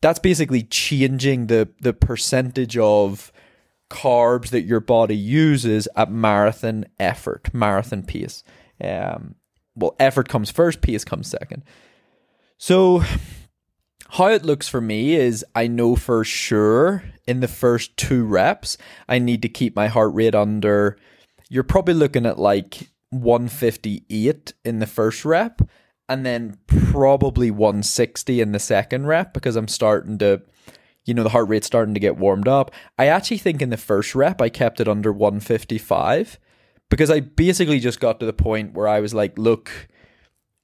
that's 0.00 0.18
basically 0.18 0.62
changing 0.62 1.46
the 1.46 1.68
the 1.80 1.92
percentage 1.92 2.76
of 2.76 3.32
carbs 3.90 4.48
that 4.48 4.62
your 4.62 4.80
body 4.80 5.16
uses 5.16 5.86
at 5.94 6.10
marathon 6.10 6.86
effort, 6.98 7.52
marathon 7.52 8.02
pace. 8.02 8.42
Um, 8.82 9.34
well, 9.76 9.94
effort 10.00 10.28
comes 10.28 10.50
first, 10.50 10.80
pace 10.80 11.04
comes 11.04 11.28
second. 11.28 11.62
So, 12.56 13.02
how 14.08 14.28
it 14.28 14.44
looks 14.44 14.68
for 14.68 14.80
me 14.80 15.14
is 15.14 15.44
I 15.54 15.66
know 15.66 15.94
for 15.94 16.24
sure 16.24 17.04
in 17.26 17.40
the 17.40 17.48
first 17.48 17.96
two 17.96 18.24
reps, 18.24 18.78
I 19.08 19.18
need 19.18 19.42
to 19.42 19.48
keep 19.48 19.76
my 19.76 19.88
heart 19.88 20.14
rate 20.14 20.34
under. 20.34 20.96
You're 21.50 21.62
probably 21.62 21.94
looking 21.94 22.24
at 22.24 22.38
like 22.38 22.88
158 23.12 24.52
in 24.64 24.78
the 24.78 24.86
first 24.86 25.24
rep 25.24 25.62
and 26.08 26.26
then 26.26 26.58
probably 26.66 27.50
160 27.50 28.40
in 28.40 28.52
the 28.52 28.58
second 28.58 29.06
rep 29.06 29.32
because 29.32 29.56
I'm 29.56 29.68
starting 29.68 30.18
to 30.18 30.42
you 31.04 31.14
know, 31.14 31.22
the 31.22 31.30
heart 31.30 31.48
rate's 31.48 31.66
starting 31.66 31.94
to 31.94 32.00
get 32.00 32.16
warmed 32.16 32.46
up. 32.46 32.70
I 32.96 33.06
actually 33.06 33.38
think 33.38 33.60
in 33.60 33.70
the 33.70 33.76
first 33.76 34.14
rep, 34.14 34.40
I 34.40 34.48
kept 34.48 34.80
it 34.80 34.88
under 34.88 35.12
155 35.12 36.38
because 36.90 37.10
I 37.10 37.20
basically 37.20 37.80
just 37.80 38.00
got 38.00 38.20
to 38.20 38.26
the 38.26 38.32
point 38.32 38.74
where 38.74 38.86
I 38.86 39.00
was 39.00 39.12
like, 39.12 39.36
look, 39.36 39.88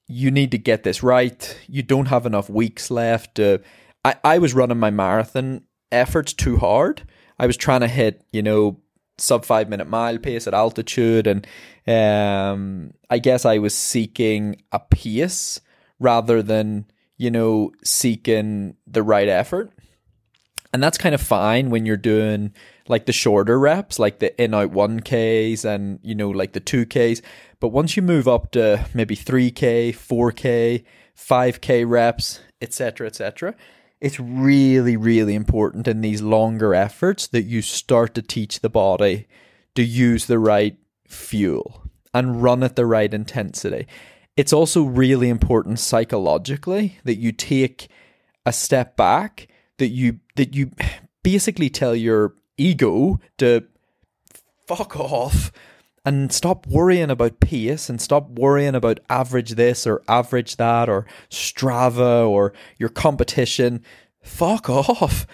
you 0.07 0.31
need 0.31 0.52
to 0.52 0.59
get 0.59 0.85
this 0.85 1.02
right. 1.02 1.59
You 1.67 1.83
don't 1.83 2.07
have 2.07 2.25
enough 2.25 2.49
weeks 2.49 2.90
left. 2.90 3.35
To... 3.37 3.61
I, 4.05 4.17
I 4.23 4.38
was 4.38 4.55
running 4.55 4.78
my 4.78 4.90
marathon 4.90 5.62
efforts 5.90 6.33
too 6.33 6.59
hard. 6.59 7.02
I 7.38 7.47
was 7.47 7.57
trying 7.57 7.81
to 7.81 7.88
hit, 7.88 8.25
you 8.33 8.43
know, 8.43 8.81
sub 9.18 9.44
five 9.44 9.68
minute 9.68 9.88
mile 9.88 10.18
pace 10.18 10.46
at 10.46 10.54
altitude. 10.54 11.26
And 11.26 11.46
um, 11.87 12.92
I 13.10 13.18
guess 13.18 13.44
I 13.44 13.58
was 13.58 13.75
seeking 13.75 14.62
a 14.72 14.78
pace 14.78 15.60
rather 15.98 16.42
than, 16.42 16.87
you 17.16 17.30
know, 17.30 17.72
seeking 17.84 18.76
the 18.87 19.02
right 19.02 19.28
effort. 19.28 19.72
And 20.72 20.82
that's 20.82 20.98
kind 20.98 21.14
of 21.14 21.20
fine 21.20 21.70
when 21.70 21.87
you're 21.87 21.96
doing 21.96 22.52
like 22.88 23.06
the 23.06 23.12
shorter 23.12 23.58
reps, 23.58 23.98
like 23.98 24.18
the 24.18 24.40
in 24.42 24.54
out 24.54 24.70
1Ks 24.70 25.64
and, 25.64 25.98
you 26.02 26.14
know, 26.14 26.30
like 26.30 26.52
the 26.52 26.60
2Ks. 26.60 27.22
But 27.60 27.68
once 27.68 27.96
you 27.96 28.02
move 28.02 28.28
up 28.28 28.50
to 28.52 28.87
maybe 28.94 29.16
3K, 29.16 29.90
4K, 29.90 30.84
5K 31.16 31.88
reps, 31.88 32.40
etc., 32.60 33.06
etc., 33.06 33.54
it's 34.00 34.21
really, 34.21 34.97
really 34.97 35.35
important 35.35 35.88
in 35.88 36.00
these 36.00 36.23
longer 36.23 36.75
efforts 36.75 37.26
that 37.28 37.43
you 37.43 37.62
start 37.62 38.14
to 38.14 38.23
teach 38.23 38.61
the 38.61 38.71
body 38.71 39.26
to 39.75 39.83
use 39.83 40.26
the 40.26 40.38
right 40.38 40.76
fuel 41.07 41.83
and 42.14 42.43
run 42.43 42.62
at 42.62 42.76
the 42.76 42.87
right 42.87 43.12
intensity. 43.12 43.87
It's 44.37 44.52
also 44.52 44.85
really 44.85 45.28
important 45.28 45.81
psychologically 45.81 46.99
that 47.05 47.17
you 47.17 47.33
take 47.33 47.88
a 48.47 48.52
step 48.52 48.97
back 48.97 49.49
that 49.78 49.88
you 49.88 50.21
that 50.37 50.55
you 50.55 50.71
basically 51.23 51.71
tell 51.71 51.95
your 51.95 52.35
ego 52.57 53.21
to 53.38 53.64
fuck 54.67 54.99
off 54.99 55.50
and 56.05 56.33
stop 56.33 56.67
worrying 56.67 57.11
about 57.11 57.40
pace 57.40 57.88
and 57.88 58.00
stop 58.00 58.31
worrying 58.31 58.75
about 58.75 59.00
average 59.11 59.52
this 59.52 59.87
or 59.87 60.02
average 60.09 60.57
that 60.57 60.88
or 60.88 61.07
Strava 61.31 62.28
or 62.28 62.52
your 62.78 62.88
competition. 62.88 63.83
Fuck 64.23 64.69
off. 64.71 65.26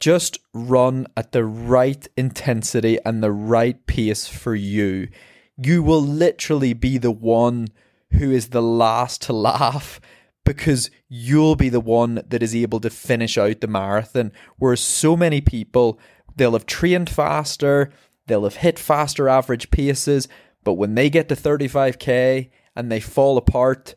Just 0.00 0.38
run 0.52 1.06
at 1.16 1.32
the 1.32 1.44
right 1.44 2.06
intensity 2.16 2.98
and 3.04 3.22
the 3.22 3.32
right 3.32 3.86
pace 3.86 4.26
for 4.26 4.54
you. 4.54 5.08
You 5.56 5.82
will 5.82 6.02
literally 6.02 6.72
be 6.72 6.98
the 6.98 7.12
one 7.12 7.68
who 8.12 8.30
is 8.30 8.48
the 8.48 8.62
last 8.62 9.22
to 9.22 9.32
laugh 9.32 10.00
because 10.44 10.90
you'll 11.08 11.56
be 11.56 11.68
the 11.68 11.80
one 11.80 12.22
that 12.28 12.42
is 12.42 12.54
able 12.54 12.80
to 12.80 12.90
finish 12.90 13.38
out 13.38 13.60
the 13.60 13.66
marathon. 13.66 14.32
Whereas 14.58 14.80
so 14.80 15.16
many 15.16 15.40
people, 15.40 15.98
they'll 16.36 16.52
have 16.52 16.66
trained 16.66 17.08
faster, 17.08 17.90
they'll 18.26 18.44
have 18.44 18.56
hit 18.56 18.78
faster 18.78 19.28
average 19.28 19.70
paces, 19.70 20.28
but 20.62 20.74
when 20.74 20.94
they 20.94 21.10
get 21.10 21.28
to 21.28 21.36
35k 21.36 22.50
and 22.74 22.90
they 22.90 23.00
fall 23.00 23.36
apart, 23.36 23.94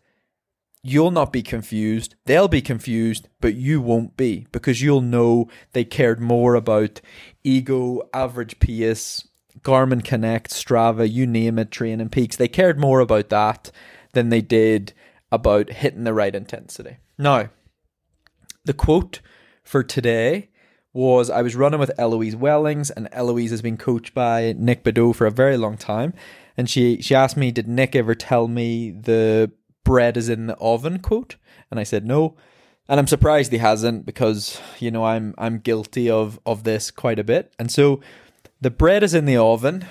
you'll 0.83 1.11
not 1.11 1.33
be 1.33 1.41
confused. 1.41 2.15
They'll 2.25 2.47
be 2.47 2.61
confused, 2.61 3.27
but 3.41 3.55
you 3.55 3.81
won't 3.81 4.17
be 4.17 4.47
because 4.51 4.81
you'll 4.81 5.01
know 5.01 5.47
they 5.73 5.83
cared 5.83 6.19
more 6.19 6.55
about 6.55 7.01
ego, 7.43 8.01
average 8.13 8.59
pace, 8.59 9.27
Garmin 9.61 10.03
Connect, 10.03 10.51
Strava, 10.51 11.11
you 11.11 11.25
name 11.25 11.59
it, 11.59 11.71
TrainingPeaks. 11.71 12.37
They 12.37 12.47
cared 12.47 12.79
more 12.79 12.99
about 12.99 13.29
that 13.29 13.71
than 14.13 14.29
they 14.29 14.41
did 14.41 14.93
about 15.31 15.69
hitting 15.69 16.03
the 16.03 16.13
right 16.13 16.33
intensity. 16.33 16.97
Now, 17.17 17.49
the 18.63 18.73
quote 18.73 19.21
for 19.63 19.83
today 19.83 20.49
was 20.97 21.29
I 21.29 21.43
was 21.43 21.55
running 21.55 21.79
with 21.79 21.91
Eloise 21.99 22.35
Wellings, 22.35 22.89
and 22.89 23.07
Eloise 23.11 23.51
has 23.51 23.61
been 23.61 23.77
coached 23.77 24.13
by 24.13 24.55
Nick 24.57 24.83
Bideau 24.83 25.13
for 25.13 25.27
a 25.27 25.31
very 25.31 25.55
long 25.55 25.77
time. 25.77 26.13
And 26.57 26.67
she, 26.67 27.01
she 27.01 27.13
asked 27.13 27.37
me, 27.37 27.51
Did 27.51 27.67
Nick 27.67 27.95
ever 27.95 28.15
tell 28.15 28.47
me 28.47 28.89
the 28.89 29.51
bread 29.85 30.17
is 30.17 30.27
in 30.27 30.47
the 30.47 30.57
oven 30.57 30.99
quote? 30.99 31.35
And 31.69 31.79
I 31.79 31.83
said, 31.83 32.05
No. 32.05 32.35
And 32.89 32.99
I'm 32.99 33.07
surprised 33.07 33.51
he 33.51 33.59
hasn't 33.59 34.05
because, 34.05 34.59
you 34.79 34.89
know, 34.89 35.05
I'm 35.05 35.35
I'm 35.37 35.59
guilty 35.59 36.09
of, 36.09 36.39
of 36.45 36.63
this 36.63 36.89
quite 36.89 37.19
a 37.19 37.23
bit. 37.23 37.53
And 37.59 37.71
so 37.71 38.01
the 38.59 38.71
bread 38.71 39.03
is 39.03 39.13
in 39.13 39.25
the 39.25 39.37
oven 39.37 39.85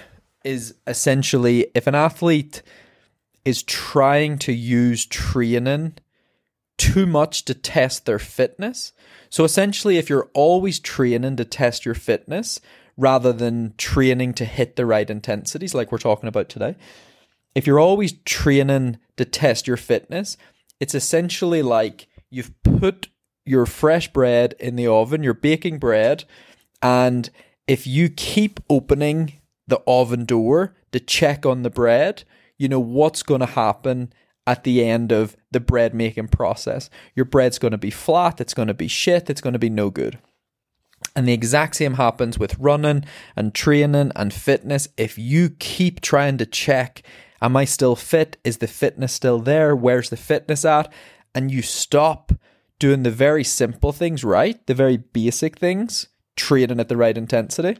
is 0.45 0.75
essentially 0.87 1.69
if 1.75 1.87
an 1.87 1.95
athlete 1.95 2.63
is 3.45 3.63
trying 3.63 4.39
to 4.39 4.53
use 4.53 5.07
training 5.07 5.95
too 6.79 7.07
much 7.07 7.45
to 7.45 7.55
test 7.55 8.07
their 8.07 8.19
fitness. 8.19 8.93
So 9.37 9.45
essentially, 9.45 9.99
if 9.99 10.09
you're 10.09 10.31
always 10.33 10.81
training 10.81 11.37
to 11.37 11.45
test 11.45 11.85
your 11.85 11.95
fitness 11.95 12.59
rather 12.97 13.35
than 13.35 13.75
training 13.77 14.33
to 14.33 14.47
hit 14.47 14.77
the 14.77 14.87
right 14.87 15.11
intensities, 15.11 15.75
like 15.75 15.93
we're 15.93 15.99
talking 15.99 16.27
about 16.27 16.49
today, 16.49 16.75
if 17.55 17.67
you're 17.67 17.79
always 17.79 18.15
training 18.25 18.97
to 19.19 19.27
test 19.27 19.67
your 19.67 19.77
fitness, 19.77 20.39
it's 20.81 20.95
essentially 20.95 21.61
like 21.61 22.07
you've 22.31 22.51
put 22.63 23.11
your 23.45 23.67
fresh 23.67 24.11
bread 24.11 24.55
in 24.59 24.77
the 24.77 24.87
oven, 24.87 25.23
you're 25.23 25.35
baking 25.35 25.81
bread, 25.81 26.25
and 26.81 27.29
if 27.67 27.87
you 27.87 28.09
keep 28.09 28.59
opening 28.71 29.35
the 29.67 29.83
oven 29.87 30.25
door 30.25 30.77
to 30.93 30.99
check 30.99 31.45
on 31.45 31.63
the 31.63 31.69
bread, 31.69 32.25
you 32.57 32.71
know 32.71 32.81
what's 32.81 33.23
going 33.23 33.41
to 33.41 33.47
happen 33.47 34.15
at 34.47 34.65
the 34.65 34.85
end 34.85 35.13
of 35.13 35.37
the 35.51 35.61
bread 35.61 35.95
making 35.95 36.29
process. 36.29 36.89
Your 37.15 37.25
bread's 37.25 37.59
going 37.59 37.73
to 37.73 37.79
be 37.79 37.91
flat, 37.91 38.41
it's 38.41 38.55
going 38.55 38.69
to 38.69 38.75
be 38.75 38.89
shit, 38.89 39.29
it's 39.29 39.41
going 39.41 39.55
to 39.55 39.59
be 39.59 39.71
no 39.71 39.91
good. 39.91 40.19
And 41.15 41.27
the 41.27 41.33
exact 41.33 41.77
same 41.77 41.95
happens 41.95 42.39
with 42.39 42.59
running 42.59 43.05
and 43.35 43.55
training 43.55 44.13
and 44.15 44.33
fitness. 44.33 44.89
If 44.97 45.19
you 45.19 45.51
keep 45.51 46.01
trying 46.01 46.39
to 46.39 46.47
check, 46.47 47.03
am 47.43 47.57
I 47.57 47.65
still 47.65 47.97
fit? 47.97 48.37
Is 48.45 48.59
the 48.59 48.67
fitness 48.67 49.13
still 49.13 49.39
there? 49.39 49.75
Where's 49.75 50.11
the 50.11 50.17
fitness 50.17 50.65
at? 50.65 50.93
And 51.35 51.51
you 51.51 51.63
stop 51.63 52.33
doing 52.79 53.03
the 53.03 53.11
very 53.11 53.45
simple 53.45 53.93
things 53.93 54.25
right, 54.25 54.65
the 54.67 54.75
very 54.75 54.97
basic 54.97 55.59
things, 55.59 56.09
training 56.37 56.81
at 56.81 56.89
the 56.89 56.97
right 56.97 57.17
intensity, 57.17 57.79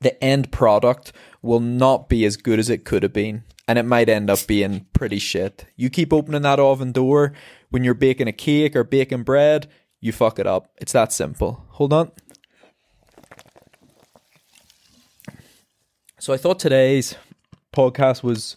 the 0.00 0.22
end 0.22 0.50
product 0.50 1.12
will 1.42 1.60
not 1.60 2.08
be 2.08 2.24
as 2.24 2.36
good 2.36 2.58
as 2.58 2.70
it 2.70 2.84
could 2.84 3.02
have 3.02 3.12
been 3.12 3.44
and 3.70 3.78
it 3.78 3.84
might 3.84 4.08
end 4.08 4.28
up 4.28 4.44
being 4.48 4.84
pretty 4.94 5.20
shit. 5.20 5.64
You 5.76 5.90
keep 5.90 6.12
opening 6.12 6.42
that 6.42 6.58
oven 6.58 6.90
door 6.90 7.34
when 7.68 7.84
you're 7.84 7.94
baking 7.94 8.26
a 8.26 8.32
cake 8.32 8.74
or 8.74 8.82
baking 8.82 9.22
bread, 9.22 9.68
you 10.00 10.10
fuck 10.10 10.40
it 10.40 10.46
up. 10.46 10.72
It's 10.78 10.90
that 10.90 11.12
simple. 11.12 11.64
Hold 11.68 11.92
on. 11.92 12.10
So 16.18 16.32
I 16.32 16.36
thought 16.36 16.58
today's 16.58 17.14
podcast 17.72 18.24
was 18.24 18.56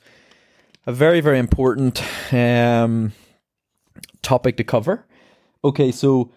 a 0.87 0.91
very, 0.91 1.21
very 1.21 1.37
important 1.37 2.01
um, 2.33 3.13
topic 4.23 4.57
to 4.57 4.63
cover. 4.63 5.05
Okay, 5.63 5.91
so 5.91 6.31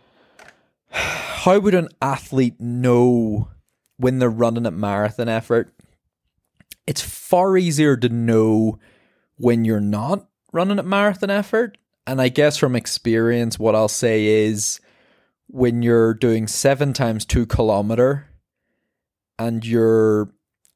how 0.90 1.58
would 1.58 1.74
an 1.74 1.88
athlete 2.02 2.60
know 2.60 3.48
when 3.96 4.18
they're 4.18 4.28
running 4.28 4.66
a 4.66 4.70
marathon 4.70 5.30
effort 5.30 5.72
far 7.36 7.58
easier 7.58 7.98
to 7.98 8.08
know 8.08 8.78
when 9.36 9.62
you're 9.62 9.78
not 9.78 10.26
running 10.54 10.78
a 10.78 10.82
marathon 10.82 11.28
effort. 11.28 11.76
And 12.06 12.18
I 12.18 12.30
guess 12.30 12.56
from 12.56 12.74
experience, 12.74 13.58
what 13.58 13.74
I'll 13.74 13.88
say 13.88 14.46
is 14.46 14.80
when 15.48 15.82
you're 15.82 16.14
doing 16.14 16.46
seven 16.46 16.94
times 16.94 17.26
two 17.26 17.44
kilometer 17.44 18.26
and 19.38 19.66
you're 19.66 20.30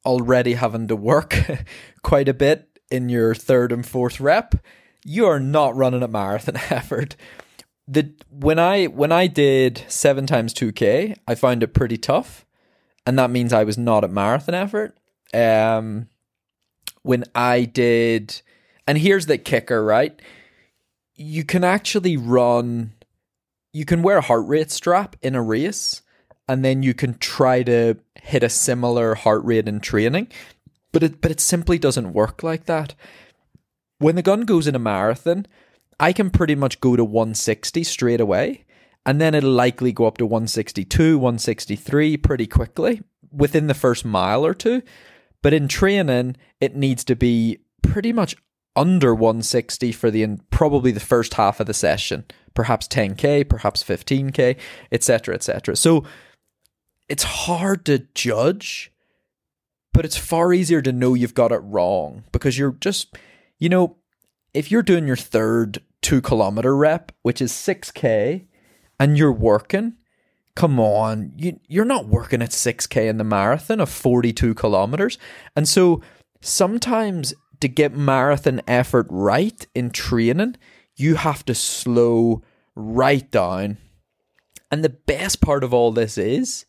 already 0.05 0.52
having 0.52 0.87
to 0.88 0.97
work 0.97 1.35
quite 2.02 2.29
a 2.29 2.35
bit 2.35 2.79
in 2.90 3.09
your 3.09 3.35
third 3.35 3.73
and 3.73 3.87
fourth 3.87 4.21
rep, 4.21 4.55
you 5.02 5.25
are 5.25 5.40
not 5.40 5.75
running 5.75 6.02
a 6.02 6.09
marathon 6.09 6.57
effort. 6.69 7.17
the 7.88 8.12
when 8.29 8.59
I 8.59 8.85
when 8.85 9.12
I 9.12 9.29
did 9.29 9.83
seven 9.88 10.26
times 10.26 10.52
two 10.52 10.73
k, 10.73 11.14
I 11.26 11.37
found 11.37 11.62
it 11.62 11.73
pretty 11.73 11.97
tough, 11.97 12.45
and 13.07 13.19
that 13.19 13.31
means 13.31 13.55
I 13.55 13.64
was 13.64 13.79
not 13.79 14.05
at 14.05 14.11
marathon 14.11 14.55
effort. 14.55 14.99
Um, 15.33 16.10
when 17.02 17.25
I 17.35 17.64
did, 17.64 18.40
and 18.87 18.99
here's 18.99 19.26
the 19.26 19.38
kicker, 19.38 19.85
right? 19.85 20.21
You 21.14 21.45
can 21.45 21.64
actually 21.64 22.16
run. 22.16 22.92
You 23.73 23.85
can 23.85 24.02
wear 24.02 24.19
a 24.19 24.23
heart 24.23 24.47
rate 24.47 24.71
strap 24.71 25.16
in 25.23 25.35
a 25.35 25.42
race, 25.42 26.02
and 26.49 26.64
then 26.64 26.83
you 26.83 26.95
can 26.95 27.14
try 27.19 27.62
to 27.62 27.97
hit 28.14 28.42
a 28.42 28.49
similar 28.49 29.14
heart 29.14 29.45
rate 29.45 29.69
in 29.69 29.80
training, 29.80 30.28
but 30.92 31.02
it 31.02 31.21
but 31.21 31.30
it 31.30 31.40
simply 31.40 31.78
doesn't 31.78 32.12
work 32.12 32.42
like 32.42 32.66
that. 32.66 32.95
When 33.99 34.16
the 34.16 34.23
gun 34.23 34.42
goes 34.42 34.66
in 34.66 34.75
a 34.75 34.78
marathon, 34.78 35.47
I 35.99 36.12
can 36.12 36.30
pretty 36.30 36.54
much 36.54 36.80
go 36.80 36.97
to 36.97 37.04
160 37.04 37.85
straight 37.85 38.21
away, 38.21 38.64
and 39.04 39.21
then 39.21 39.35
it'll 39.35 39.50
likely 39.50 39.92
go 39.92 40.07
up 40.07 40.19
to 40.19 40.26
162, 40.26 41.19
163 41.19 42.16
pretty 42.16 42.47
quickly 42.47 43.02
within 43.30 43.66
the 43.66 43.75
first 43.75 44.04
mile 44.04 44.45
or 44.45 44.54
two. 44.54 44.83
But 45.42 45.52
in 45.52 45.68
training, 45.68 46.37
it 46.61 46.76
needs 46.76 47.04
to 47.04 47.16
be 47.16 47.59
pretty 47.82 48.12
much 48.12 48.37
under 48.76 49.14
160 49.14 49.92
for 49.92 50.11
the 50.11 50.38
probably 50.50 50.92
the 50.92 51.00
first 51.00 51.35
half 51.35 51.61
of 51.61 51.66
the 51.66 51.75
session, 51.75 52.25
perhaps 52.54 52.87
10k, 52.88 53.49
perhaps 53.49 53.82
15k, 53.82 54.56
etc., 54.92 55.35
etc. 55.35 55.76
So 55.76 56.04
it's 57.09 57.25
hard 57.25 57.85
to 57.87 58.06
judge, 58.14 58.92
but 59.92 60.04
it's 60.04 60.16
far 60.16 60.52
easier 60.52 60.82
to 60.82 60.92
know 60.92 61.14
you've 61.14 61.35
got 61.35 61.52
it 61.52 61.62
wrong 61.64 62.25
because 62.32 62.59
you're 62.59 62.76
just, 62.80 63.16
you 63.59 63.68
know, 63.68 63.97
if 64.54 64.70
you're 64.70 64.82
doing 64.82 65.06
your 65.06 65.16
third 65.16 65.82
two 66.02 66.20
kilometer 66.20 66.76
rep, 66.76 67.12
which 67.23 67.42
is 67.42 67.52
6k, 67.52 68.47
and 68.99 69.18
you're 69.18 69.32
working, 69.32 69.94
come 70.61 70.79
on, 70.79 71.33
you, 71.38 71.59
you're 71.69 71.87
not 71.87 72.07
working 72.07 72.43
at 72.43 72.50
6k 72.50 73.09
in 73.09 73.17
the 73.17 73.25
marathon 73.25 73.81
of 73.81 73.88
42 73.88 74.52
kilometers. 74.52 75.17
And 75.57 75.67
so 75.67 76.02
sometimes 76.43 77.33
to 77.62 77.69
get 77.69 77.97
marathon 77.97 78.61
effort 78.69 79.07
right 79.09 79.67
in 79.75 79.88
training, 79.88 80.57
you 80.97 81.14
have 81.14 81.47
to 81.47 81.55
slow 81.55 82.43
right 82.76 83.31
down. 83.31 83.79
And 84.71 84.85
the 84.85 84.90
best 84.90 85.40
part 85.40 85.64
of 85.64 85.73
all 85.73 85.93
this 85.93 86.19
is 86.19 86.67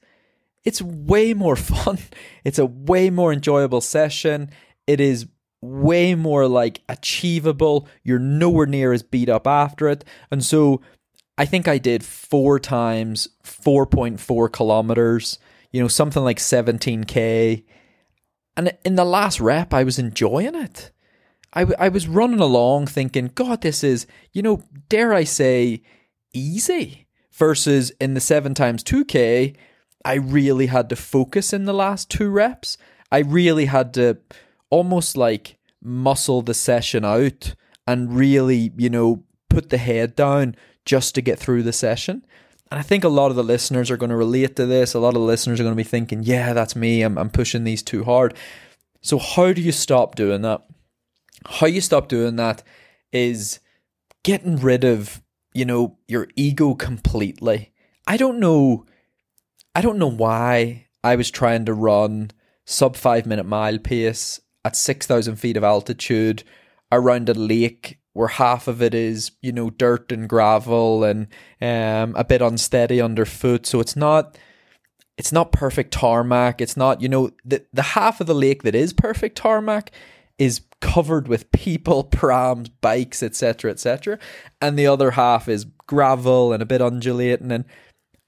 it's 0.64 0.82
way 0.82 1.34
more 1.34 1.56
fun. 1.58 1.98
It's 2.46 2.60
a 2.60 2.66
way 2.66 3.10
more 3.10 3.34
enjoyable 3.34 3.82
session. 3.82 4.52
It 4.88 5.02
is 5.02 5.28
way 5.62 6.16
more 6.16 6.48
like 6.48 6.80
achievable. 6.88 7.90
You're 8.06 8.20
nowhere 8.20 8.68
near 8.68 8.94
as 8.94 9.04
beat 9.04 9.28
up 9.28 9.46
after 9.46 9.90
it. 9.90 10.06
And 10.32 10.46
so 10.46 10.80
I 11.38 11.46
think 11.46 11.68
I 11.68 11.78
did 11.78 12.04
four 12.04 12.60
times 12.60 13.28
4.4 13.44 14.52
kilometers, 14.52 15.40
you 15.72 15.82
know, 15.82 15.88
something 15.88 16.24
like 16.24 16.38
17K. 16.38 17.64
And 18.58 18.78
in 18.84 18.96
the 18.96 19.06
last 19.06 19.40
rep, 19.40 19.74
I 19.74 19.84
was 19.84 19.98
enjoying 19.98 20.56
it. 20.56 20.92
I, 21.54 21.62
w- 21.62 21.78
I 21.80 21.90
was 21.90 22.08
running 22.08 22.40
along 22.40 22.88
thinking, 22.88 23.32
God, 23.34 23.62
this 23.62 23.84
is, 23.84 24.08
you 24.34 24.42
know, 24.42 24.64
dare 24.90 25.14
I 25.14 25.24
say, 25.24 25.82
easy. 26.34 27.08
Versus 27.32 27.92
in 28.00 28.14
the 28.14 28.20
seven 28.20 28.54
times 28.54 28.84
2K, 28.84 29.56
I 30.04 30.14
really 30.16 30.68
had 30.68 30.90
to 30.90 30.96
focus 30.96 31.54
in 31.54 31.66
the 31.66 31.74
last 31.74 32.10
two 32.10 32.30
reps. 32.30 32.78
I 33.12 33.20
really 33.20 33.66
had 33.66 33.94
to 33.96 34.18
almost 34.70 35.18
like 35.18 35.58
muscle 35.82 36.42
the 36.42 36.54
session 36.54 37.04
out 37.04 37.56
and 37.88 38.14
really, 38.14 38.72
you 38.78 38.90
know, 38.90 39.24
put 39.54 39.70
the 39.70 39.78
head 39.78 40.16
down 40.16 40.56
just 40.86 41.16
to 41.16 41.22
get 41.22 41.40
through 41.40 41.64
the 41.64 41.74
session. 41.74 42.26
And 42.72 42.80
I 42.80 42.84
think 42.84 43.04
a 43.04 43.10
lot 43.10 43.32
of 43.32 43.36
the 43.36 43.44
listeners 43.44 43.92
are 43.92 43.98
going 43.98 44.12
to 44.12 44.16
relate 44.16 44.56
to 44.56 44.66
this. 44.66 44.94
A 44.94 45.00
lot 45.00 45.10
of 45.10 45.22
the 45.22 45.28
listeners 45.28 45.60
are 45.60 45.64
going 45.64 45.76
to 45.76 45.84
be 45.84 45.84
thinking, 45.84 46.24
yeah, 46.24 46.54
that's 46.54 46.76
me. 46.76 47.02
I'm, 47.02 47.18
I'm 47.18 47.30
pushing 47.30 47.66
these 47.66 47.84
too 47.84 48.06
hard. 48.06 48.34
So, 49.02 49.18
how 49.18 49.52
do 49.52 49.62
you 49.62 49.72
stop 49.72 50.16
doing 50.16 50.42
that? 50.44 50.66
How 51.46 51.68
you 51.68 51.82
stop 51.82 52.08
doing 52.08 52.38
that 52.38 52.64
is 53.12 53.60
getting 54.24 54.58
rid 54.58 54.84
of, 54.84 55.22
you 55.54 55.66
know, 55.66 55.98
your 56.08 56.28
ego 56.36 56.76
completely. 56.76 57.74
I 58.08 58.16
don't 58.16 58.40
know. 58.40 58.86
I 59.76 59.82
don't 59.82 59.98
know 59.98 60.10
why 60.10 60.88
I 61.04 61.16
was 61.16 61.32
trying 61.32 61.66
to 61.66 61.74
run 61.74 62.32
sub 62.66 62.96
five 62.96 63.26
minute 63.26 63.46
mile 63.46 63.80
pace 63.80 64.40
at 64.64 64.76
6,000 64.76 65.36
feet 65.36 65.58
of 65.58 65.64
altitude 65.64 66.44
around 66.92 67.28
a 67.30 67.34
lake 67.34 67.98
where 68.14 68.28
half 68.28 68.68
of 68.68 68.82
it 68.82 68.94
is, 68.94 69.32
you 69.42 69.52
know, 69.52 69.70
dirt 69.70 70.12
and 70.12 70.28
gravel 70.28 71.04
and 71.04 71.28
um, 71.62 72.16
a 72.16 72.24
bit 72.24 72.42
unsteady 72.42 73.00
underfoot. 73.00 73.66
So 73.66 73.80
it's 73.80 73.96
not 73.96 74.38
it's 75.18 75.32
not 75.32 75.52
perfect 75.52 75.94
tarmac. 75.94 76.62
It's 76.62 76.76
not, 76.76 77.02
you 77.02 77.10
know, 77.10 77.32
the 77.46 77.66
the 77.74 77.82
half 77.82 78.22
of 78.22 78.28
the 78.28 78.36
lake 78.36 78.64
that 78.64 78.76
is 78.76 78.94
perfect 78.94 79.38
tarmac 79.38 79.92
is 80.38 80.62
covered 80.80 81.28
with 81.28 81.52
people, 81.52 82.04
prams, 82.20 82.70
bikes, 82.70 83.22
etc., 83.22 83.72
etc. 83.72 84.20
And 84.62 84.78
the 84.78 84.88
other 84.88 85.12
half 85.12 85.48
is 85.48 85.66
gravel 85.88 86.54
and 86.54 86.64
a 86.64 86.66
bit 86.66 86.82
undulating 86.82 87.52
and 87.52 87.66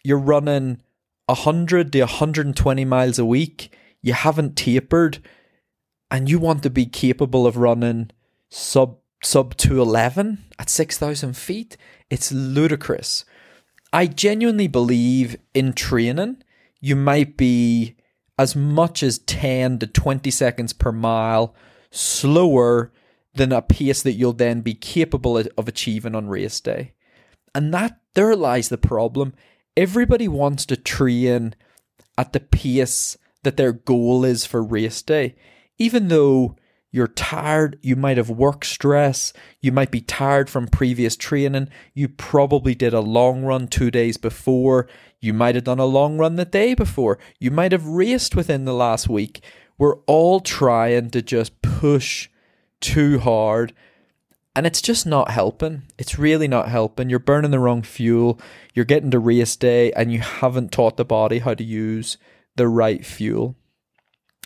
you're 0.04 0.20
running 0.20 0.82
100 1.28 1.94
to 1.94 2.00
120 2.02 2.86
miles 2.86 3.18
a 3.18 3.26
week. 3.26 3.76
You 4.02 4.14
haven't 4.14 4.58
tapered 4.58 5.20
and 6.12 6.30
you 6.30 6.40
want 6.40 6.62
to 6.64 6.70
be 6.70 6.86
capable 6.86 7.48
of 7.48 7.58
running 7.58 8.12
sub 8.50 8.98
sub 9.24 9.56
211 9.58 10.44
at 10.60 10.70
6,000 10.70 11.36
feet, 11.36 11.78
it's 12.10 12.32
ludicrous. 12.32 13.26
I 13.92 14.08
genuinely 14.08 14.68
believe 14.68 15.38
in 15.54 15.74
training, 15.74 16.44
you 16.80 16.96
might 16.96 17.38
be 17.38 17.96
as 18.38 18.56
much 18.56 19.04
as 19.04 19.20
10 19.20 19.80
to 19.80 19.88
20 19.88 20.32
seconds 20.32 20.74
per 20.74 20.92
mile 20.92 21.56
slower 21.92 22.92
than 23.36 23.52
a 23.52 23.62
pace 23.62 24.02
that 24.02 24.14
you'll 24.14 24.34
then 24.34 24.62
be 24.62 24.74
capable 24.74 25.38
of 25.38 25.68
achieving 25.68 26.16
on 26.16 26.28
race 26.28 26.60
day. 26.60 26.94
And 27.56 27.74
that 27.74 28.00
there 28.16 28.36
lies 28.36 28.70
the 28.70 28.78
problem. 28.78 29.34
Everybody 29.78 30.28
wants 30.28 30.66
to 30.68 30.76
train 30.76 31.56
at 32.18 32.34
the 32.34 32.40
pace 32.40 33.18
that 33.44 33.58
their 33.58 33.74
goal 33.74 34.26
is 34.26 34.46
for 34.46 34.64
race 34.64 35.02
day 35.02 35.36
even 35.78 36.08
though 36.08 36.56
you're 36.94 37.08
tired, 37.08 37.80
you 37.82 37.96
might 37.96 38.18
have 38.18 38.30
work 38.30 38.64
stress, 38.64 39.34
you 39.60 39.72
might 39.72 39.90
be 39.90 40.00
tired 40.00 40.48
from 40.48 40.68
previous 40.68 41.18
training, 41.18 41.68
you 41.96 42.08
probably 42.08 42.76
did 42.76 42.94
a 42.94 43.02
long 43.02 43.44
run 43.44 43.68
two 43.68 43.90
days 43.90 44.16
before, 44.16 44.88
you 45.20 45.34
might 45.34 45.56
have 45.56 45.64
done 45.64 45.80
a 45.80 45.86
long 45.86 46.20
run 46.20 46.36
the 46.36 46.46
day 46.46 46.76
before, 46.76 47.18
you 47.40 47.50
might 47.50 47.72
have 47.72 47.88
raced 47.88 48.36
within 48.36 48.66
the 48.66 48.76
last 48.76 49.10
week. 49.10 49.44
We're 49.80 49.98
all 50.02 50.40
trying 50.40 51.10
to 51.10 51.24
just 51.24 51.64
push 51.64 52.30
too 52.80 53.18
hard. 53.18 53.74
And 54.56 54.68
it's 54.68 54.84
just 54.84 55.08
not 55.08 55.32
helping. 55.32 55.82
It's 55.98 56.20
really 56.20 56.48
not 56.48 56.70
helping. 56.70 57.10
You're 57.10 57.18
burning 57.18 57.50
the 57.50 57.60
wrong 57.60 57.82
fuel. 57.82 58.40
You're 58.76 58.86
getting 58.86 59.10
to 59.10 59.18
race 59.18 59.56
day 59.56 59.92
and 59.94 60.12
you 60.12 60.20
haven't 60.20 60.72
taught 60.72 60.98
the 60.98 61.04
body 61.04 61.40
how 61.40 61.56
to 61.56 61.64
use 61.64 62.20
the 62.56 62.68
right 62.68 63.04
fuel. 63.04 63.56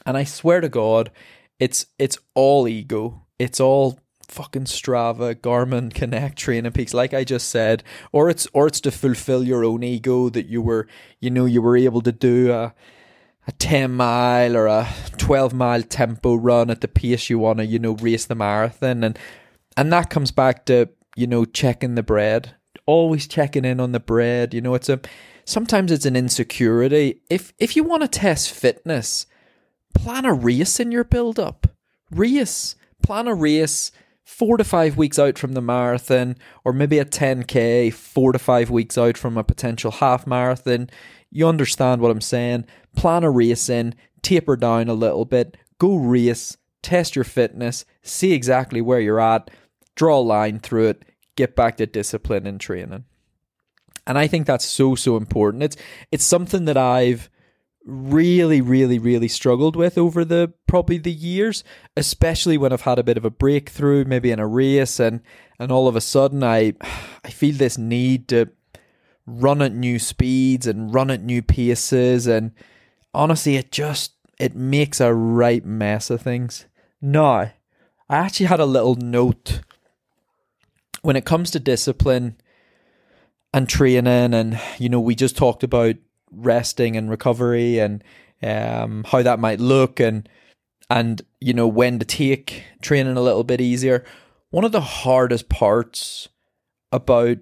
And 0.06 0.16
I 0.16 0.24
swear 0.24 0.62
to 0.62 0.70
God, 0.70 1.12
it's 1.60 1.88
it's 1.98 2.18
all 2.34 2.68
ego. 2.68 3.26
It's 3.40 3.60
all 3.60 4.00
fucking 4.28 4.66
Strava, 4.66 5.36
Garmin, 5.36 5.94
Connect, 5.94 6.38
Training 6.38 6.72
Peaks, 6.72 6.94
like 6.94 7.14
I 7.14 7.24
just 7.24 7.50
said, 7.50 7.84
or 8.12 8.30
it's 8.30 8.48
or 8.54 8.68
it's 8.68 8.82
to 8.82 8.92
fulfill 8.92 9.44
your 9.44 9.64
own 9.64 9.84
ego 9.84 10.30
that 10.30 10.48
you 10.48 10.62
were, 10.62 10.88
you 11.20 11.30
know, 11.30 11.46
you 11.46 11.62
were 11.62 11.78
able 11.78 12.02
to 12.02 12.12
do 12.12 12.52
a 12.52 12.74
a 13.48 13.52
ten 13.54 13.94
mile 13.94 14.58
or 14.58 14.68
a 14.68 14.88
twelve 15.18 15.54
mile 15.54 15.82
tempo 15.82 16.36
run 16.36 16.70
at 16.70 16.82
the 16.82 16.88
pace 16.88 17.30
you 17.30 17.40
want 17.40 17.60
to, 17.60 17.66
you 17.66 17.80
know, 17.80 17.94
race 17.96 18.26
the 18.26 18.36
marathon, 18.36 19.04
and 19.04 19.18
and 19.76 19.92
that 19.94 20.10
comes 20.10 20.32
back 20.32 20.66
to 20.66 20.90
you 21.16 21.28
know 21.28 21.46
checking 21.46 21.96
the 21.96 22.04
bread, 22.04 22.56
always 22.86 23.28
checking 23.28 23.66
in 23.66 23.80
on 23.80 23.94
the 23.94 24.00
bread. 24.00 24.54
You 24.54 24.62
know, 24.62 24.76
it's 24.76 24.90
a 24.90 25.00
sometimes 25.46 25.92
it's 25.92 26.06
an 26.06 26.16
insecurity. 26.16 27.22
If 27.30 27.54
if 27.58 27.76
you 27.76 27.84
want 27.84 28.04
to 28.04 28.08
test 28.08 28.52
fitness 28.52 29.26
plan 29.98 30.26
a 30.26 30.34
race 30.34 30.80
in 30.80 30.92
your 30.92 31.04
build 31.04 31.40
up. 31.40 31.68
Race. 32.12 32.76
Plan 33.04 33.28
a 33.28 33.36
race 33.36 33.92
four 34.24 34.58
to 34.58 34.64
five 34.64 34.98
weeks 34.98 35.18
out 35.18 35.38
from 35.38 35.54
the 35.54 35.62
marathon, 35.62 36.36
or 36.66 36.74
maybe 36.74 37.00
a 37.00 37.06
10k, 37.06 37.94
four 37.94 38.34
to 38.34 38.40
five 38.40 38.70
weeks 38.70 38.98
out 38.98 39.18
from 39.18 39.38
a 39.38 39.44
potential 39.44 39.90
half 39.90 40.28
marathon. 40.28 40.90
You 41.32 41.48
understand 41.48 42.02
what 42.02 42.12
I'm 42.12 42.22
saying? 42.22 42.66
Plan 42.96 43.24
a 43.24 43.32
race 43.32 43.70
in, 43.70 43.96
taper 44.22 44.58
down 44.58 44.90
a 44.90 44.94
little 44.94 45.24
bit, 45.24 45.56
go 45.80 45.96
race, 45.96 46.58
test 46.82 47.16
your 47.16 47.24
fitness, 47.24 47.86
see 48.02 48.34
exactly 48.34 48.82
where 48.82 49.00
you're 49.00 49.20
at, 49.20 49.50
draw 49.96 50.20
a 50.20 50.22
line 50.22 50.60
through 50.60 50.90
it, 50.90 51.04
get 51.36 51.56
back 51.56 51.78
to 51.78 51.86
discipline 51.86 52.46
and 52.46 52.60
training. 52.60 53.06
And 54.06 54.18
I 54.18 54.28
think 54.28 54.46
that's 54.46 54.66
so 54.66 54.96
so 54.96 55.18
important. 55.18 55.64
It's 55.64 55.78
it's 56.12 56.24
something 56.24 56.66
that 56.66 56.78
I've 56.78 57.30
really, 57.88 58.60
really, 58.60 59.00
really 59.00 59.30
struggled 59.30 59.76
with 59.76 59.98
over 59.98 60.26
the 60.26 60.54
probably 60.68 60.98
the 60.98 61.12
years, 61.12 61.64
especially 61.96 62.58
when 62.58 62.74
I've 62.74 62.82
had 62.82 63.00
a 63.00 63.04
bit 63.04 63.18
of 63.18 63.26
a 63.26 63.30
breakthrough, 63.30 64.04
maybe 64.04 64.30
in 64.30 64.40
a 64.40 64.48
race, 64.48 65.00
and 65.00 65.22
and 65.58 65.72
all 65.72 65.88
of 65.88 65.96
a 65.96 66.02
sudden 66.02 66.44
I 66.44 66.74
I 67.24 67.30
feel 67.30 67.56
this 67.56 67.78
need 67.78 68.28
to 68.28 68.50
run 69.26 69.62
at 69.62 69.74
new 69.74 70.00
speeds 70.00 70.68
and 70.68 70.94
run 70.94 71.10
at 71.10 71.24
new 71.24 71.42
paces, 71.42 72.28
and 72.28 72.52
honestly, 73.14 73.56
it 73.56 73.72
just 73.72 74.14
it 74.38 74.56
makes 74.56 75.00
a 75.00 75.14
right 75.14 75.66
mess 75.66 76.10
of 76.10 76.22
things. 76.22 76.66
Now, 77.02 77.52
I 78.10 78.18
actually 78.18 78.48
had 78.48 78.60
a 78.60 78.66
little 78.66 78.96
note 78.96 79.62
when 81.02 81.16
it 81.16 81.26
comes 81.26 81.52
to 81.52 81.60
discipline 81.60 82.36
and 83.54 83.70
training, 83.70 84.34
and 84.34 84.60
you 84.78 84.90
know, 84.90 85.00
we 85.00 85.16
just 85.16 85.38
talked 85.38 85.64
about 85.64 85.96
resting 86.32 86.96
and 86.96 87.10
recovery 87.10 87.80
and 87.80 88.04
um, 88.44 89.04
how 89.06 89.22
that 89.22 89.40
might 89.40 89.60
look, 89.60 90.00
and 90.00 90.30
and 90.90 91.22
you 91.40 91.54
know 91.54 91.68
when 91.68 92.00
to 92.00 92.06
take 92.06 92.64
training 92.82 93.18
a 93.18 93.22
little 93.22 93.44
bit 93.44 93.62
easier. 93.62 94.06
One 94.50 94.64
of 94.64 94.72
the 94.72 94.82
hardest 94.82 95.50
parts 95.50 96.30
about 96.92 97.38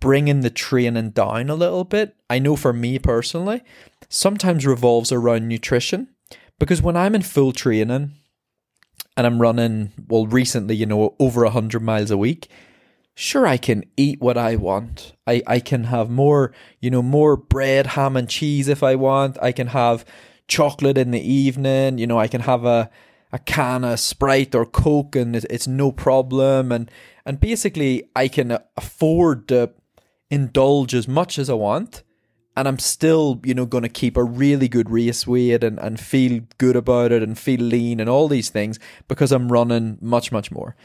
bringing 0.00 0.40
the 0.40 0.50
training 0.50 1.10
down 1.10 1.48
a 1.48 1.54
little 1.54 1.82
bit, 1.82 2.14
I 2.28 2.38
know 2.38 2.56
for 2.56 2.74
me 2.74 2.98
personally, 2.98 3.62
sometimes 4.10 4.66
revolves 4.66 5.10
around 5.10 5.48
nutrition 5.48 6.08
because 6.58 6.82
when 6.82 6.96
I'm 6.96 7.14
in 7.14 7.22
full 7.22 7.52
training 7.52 8.12
and 9.16 9.26
I'm 9.26 9.40
running, 9.40 9.92
well, 10.06 10.26
recently, 10.26 10.76
you 10.76 10.86
know, 10.86 11.14
over 11.18 11.44
100 11.44 11.80
miles 11.80 12.10
a 12.10 12.18
week, 12.18 12.48
sure, 13.14 13.46
I 13.46 13.56
can 13.56 13.84
eat 13.96 14.20
what 14.20 14.36
I 14.36 14.56
want. 14.56 15.14
I, 15.26 15.42
I 15.46 15.60
can 15.60 15.84
have 15.84 16.10
more, 16.10 16.52
you 16.80 16.90
know, 16.90 17.02
more 17.02 17.36
bread, 17.36 17.88
ham, 17.88 18.16
and 18.16 18.28
cheese 18.28 18.68
if 18.68 18.82
I 18.82 18.94
want. 18.94 19.38
I 19.40 19.52
can 19.52 19.68
have 19.68 20.04
chocolate 20.48 20.98
in 20.98 21.10
the 21.10 21.20
evening. 21.20 21.98
You 21.98 22.06
know, 22.06 22.18
I 22.18 22.28
can 22.28 22.42
have 22.42 22.64
a, 22.64 22.90
a 23.32 23.38
can 23.38 23.84
of 23.84 24.00
Sprite 24.00 24.54
or 24.54 24.66
Coke 24.66 25.16
and 25.16 25.36
it's 25.36 25.66
no 25.66 25.92
problem. 25.92 26.72
And, 26.72 26.90
and 27.24 27.40
basically, 27.40 28.10
I 28.14 28.28
can 28.28 28.58
afford 28.76 29.48
to 29.48 29.70
indulge 30.30 30.94
as 30.94 31.06
much 31.06 31.38
as 31.38 31.48
I 31.48 31.54
want 31.54 32.02
and 32.56 32.68
I'm 32.68 32.78
still, 32.78 33.40
you 33.44 33.54
know, 33.54 33.66
going 33.66 33.82
to 33.82 33.88
keep 33.88 34.16
a 34.16 34.22
really 34.24 34.68
good 34.68 34.88
race 34.88 35.26
weight 35.26 35.64
and, 35.64 35.78
and 35.78 35.98
feel 35.98 36.42
good 36.58 36.76
about 36.76 37.10
it 37.10 37.22
and 37.22 37.38
feel 37.38 37.60
lean 37.60 38.00
and 38.00 38.08
all 38.08 38.28
these 38.28 38.48
things 38.48 38.78
because 39.08 39.32
I'm 39.32 39.50
running 39.50 39.98
much, 40.00 40.30
much 40.30 40.52
more. 40.52 40.76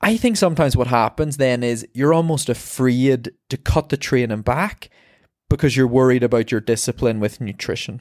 I 0.00 0.16
think 0.16 0.36
sometimes 0.36 0.76
what 0.76 0.86
happens 0.86 1.36
then 1.36 1.62
is 1.62 1.86
you're 1.92 2.14
almost 2.14 2.48
afraid 2.48 3.32
to 3.48 3.56
cut 3.56 3.90
the 3.90 3.96
training 3.96 4.42
back 4.42 4.90
because 5.48 5.76
you're 5.76 5.86
worried 5.86 6.22
about 6.22 6.50
your 6.50 6.60
discipline 6.60 7.20
with 7.20 7.40
nutrition. 7.40 8.00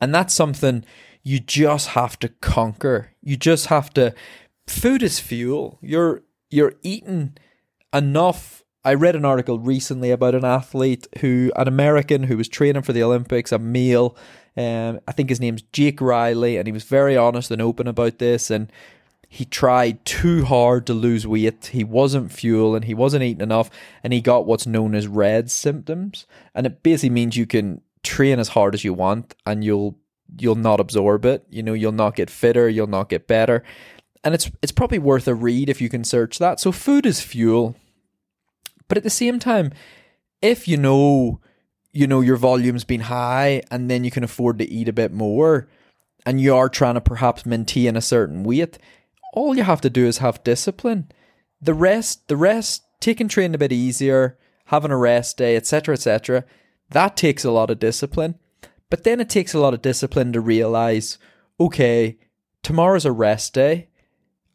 And 0.00 0.14
that's 0.14 0.34
something 0.34 0.84
you 1.22 1.40
just 1.40 1.88
have 1.88 2.18
to 2.20 2.28
conquer. 2.28 3.12
You 3.22 3.36
just 3.36 3.66
have 3.66 3.92
to 3.94 4.14
food 4.66 5.02
is 5.02 5.18
fuel. 5.18 5.78
You're 5.82 6.22
you're 6.50 6.74
eating 6.82 7.36
enough 7.92 8.64
I 8.84 8.94
read 8.94 9.16
an 9.16 9.24
article 9.24 9.58
recently 9.58 10.10
about 10.10 10.34
an 10.34 10.44
athlete 10.44 11.06
who, 11.20 11.50
an 11.56 11.66
American 11.66 12.24
who 12.24 12.36
was 12.36 12.48
training 12.48 12.82
for 12.82 12.92
the 12.92 13.02
Olympics, 13.02 13.50
a 13.50 13.58
male. 13.58 14.14
Um, 14.58 15.00
I 15.08 15.12
think 15.12 15.30
his 15.30 15.40
name's 15.40 15.62
Jake 15.62 16.02
Riley, 16.02 16.58
and 16.58 16.66
he 16.66 16.72
was 16.72 16.84
very 16.84 17.16
honest 17.16 17.50
and 17.50 17.62
open 17.62 17.88
about 17.88 18.18
this. 18.18 18.50
And 18.50 18.70
he 19.34 19.44
tried 19.44 20.04
too 20.04 20.44
hard 20.44 20.86
to 20.86 20.94
lose 20.94 21.26
weight. 21.26 21.66
He 21.66 21.84
wasn't 21.84 22.32
fuel 22.32 22.74
and 22.74 22.84
he 22.84 22.94
wasn't 22.94 23.24
eating 23.24 23.42
enough, 23.42 23.70
and 24.02 24.12
he 24.12 24.20
got 24.20 24.46
what's 24.46 24.66
known 24.66 24.94
as 24.94 25.06
red 25.06 25.50
symptoms. 25.50 26.26
And 26.54 26.66
it 26.66 26.82
basically 26.82 27.10
means 27.10 27.36
you 27.36 27.46
can 27.46 27.80
train 28.02 28.38
as 28.38 28.48
hard 28.48 28.74
as 28.74 28.84
you 28.84 28.94
want, 28.94 29.34
and 29.44 29.64
you'll 29.64 29.98
you'll 30.38 30.54
not 30.54 30.80
absorb 30.80 31.24
it. 31.24 31.44
You 31.50 31.62
know, 31.62 31.74
you'll 31.74 31.92
not 31.92 32.16
get 32.16 32.30
fitter, 32.30 32.68
you'll 32.68 32.86
not 32.86 33.08
get 33.08 33.26
better. 33.26 33.62
And 34.22 34.34
it's 34.34 34.50
it's 34.62 34.72
probably 34.72 34.98
worth 34.98 35.28
a 35.28 35.34
read 35.34 35.68
if 35.68 35.80
you 35.80 35.88
can 35.88 36.04
search 36.04 36.38
that. 36.38 36.60
So 36.60 36.72
food 36.72 37.04
is 37.04 37.20
fuel 37.20 37.76
but 38.88 38.98
at 38.98 39.04
the 39.04 39.10
same 39.10 39.38
time, 39.38 39.72
if 40.42 40.68
you 40.68 40.76
know, 40.76 41.40
you 41.92 42.06
know, 42.06 42.20
your 42.20 42.36
volume's 42.36 42.84
been 42.84 43.02
high 43.02 43.62
and 43.70 43.90
then 43.90 44.04
you 44.04 44.10
can 44.10 44.24
afford 44.24 44.58
to 44.58 44.68
eat 44.68 44.88
a 44.88 44.92
bit 44.92 45.12
more 45.12 45.68
and 46.26 46.40
you 46.40 46.54
are 46.54 46.68
trying 46.68 46.94
to 46.94 47.00
perhaps 47.00 47.46
maintain 47.46 47.96
a 47.96 48.00
certain 48.00 48.44
weight, 48.44 48.78
all 49.34 49.56
you 49.56 49.64
have 49.64 49.80
to 49.82 49.90
do 49.90 50.06
is 50.06 50.18
have 50.18 50.44
discipline. 50.44 51.10
The 51.60 51.74
rest, 51.74 52.28
the 52.28 52.36
rest, 52.36 52.84
taking 53.00 53.28
training 53.28 53.56
a 53.56 53.58
bit 53.58 53.72
easier, 53.72 54.38
having 54.66 54.92
a 54.92 54.96
rest 54.96 55.36
day, 55.36 55.56
etc., 55.56 55.94
etc., 55.94 56.44
that 56.90 57.16
takes 57.16 57.44
a 57.44 57.50
lot 57.50 57.70
of 57.70 57.80
discipline. 57.80 58.36
But 58.90 59.02
then 59.02 59.20
it 59.20 59.28
takes 59.28 59.52
a 59.52 59.58
lot 59.58 59.74
of 59.74 59.82
discipline 59.82 60.32
to 60.32 60.40
realize, 60.40 61.18
okay, 61.58 62.16
tomorrow's 62.62 63.04
a 63.04 63.12
rest 63.12 63.54
day. 63.54 63.88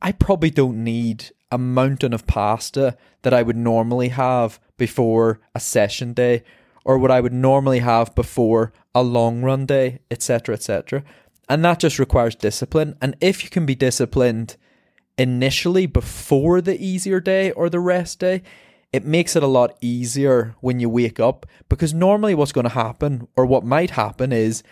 I 0.01 0.13
probably 0.13 0.49
don't 0.49 0.81
need 0.83 1.31
a 1.51 1.57
mountain 1.57 2.13
of 2.13 2.25
pasta 2.25 2.95
that 3.23 3.33
I 3.33 3.41
would 3.41 3.57
normally 3.57 4.09
have 4.09 4.59
before 4.77 5.41
a 5.53 5.59
session 5.59 6.13
day 6.13 6.43
or 6.85 6.97
what 6.97 7.11
I 7.11 7.19
would 7.19 7.33
normally 7.33 7.79
have 7.79 8.15
before 8.15 8.71
a 8.95 9.03
long 9.03 9.41
run 9.41 9.65
day, 9.65 9.99
etc., 10.09 10.55
etc. 10.55 11.03
And 11.49 11.65
that 11.65 11.79
just 11.79 11.99
requires 11.99 12.35
discipline. 12.35 12.95
And 13.01 13.17
if 13.19 13.43
you 13.43 13.49
can 13.49 13.65
be 13.65 13.75
disciplined 13.75 14.55
initially 15.19 15.85
before 15.85 16.61
the 16.61 16.83
easier 16.83 17.19
day 17.19 17.51
or 17.51 17.69
the 17.69 17.79
rest 17.79 18.19
day, 18.19 18.41
it 18.91 19.05
makes 19.05 19.35
it 19.35 19.43
a 19.43 19.47
lot 19.47 19.77
easier 19.81 20.55
when 20.61 20.79
you 20.79 20.89
wake 20.89 21.19
up 21.19 21.45
because 21.67 21.93
normally 21.93 22.33
what's 22.33 22.53
going 22.53 22.63
to 22.63 22.69
happen 22.69 23.27
or 23.35 23.45
what 23.45 23.63
might 23.63 23.91
happen 23.91 24.31
is 24.31 24.63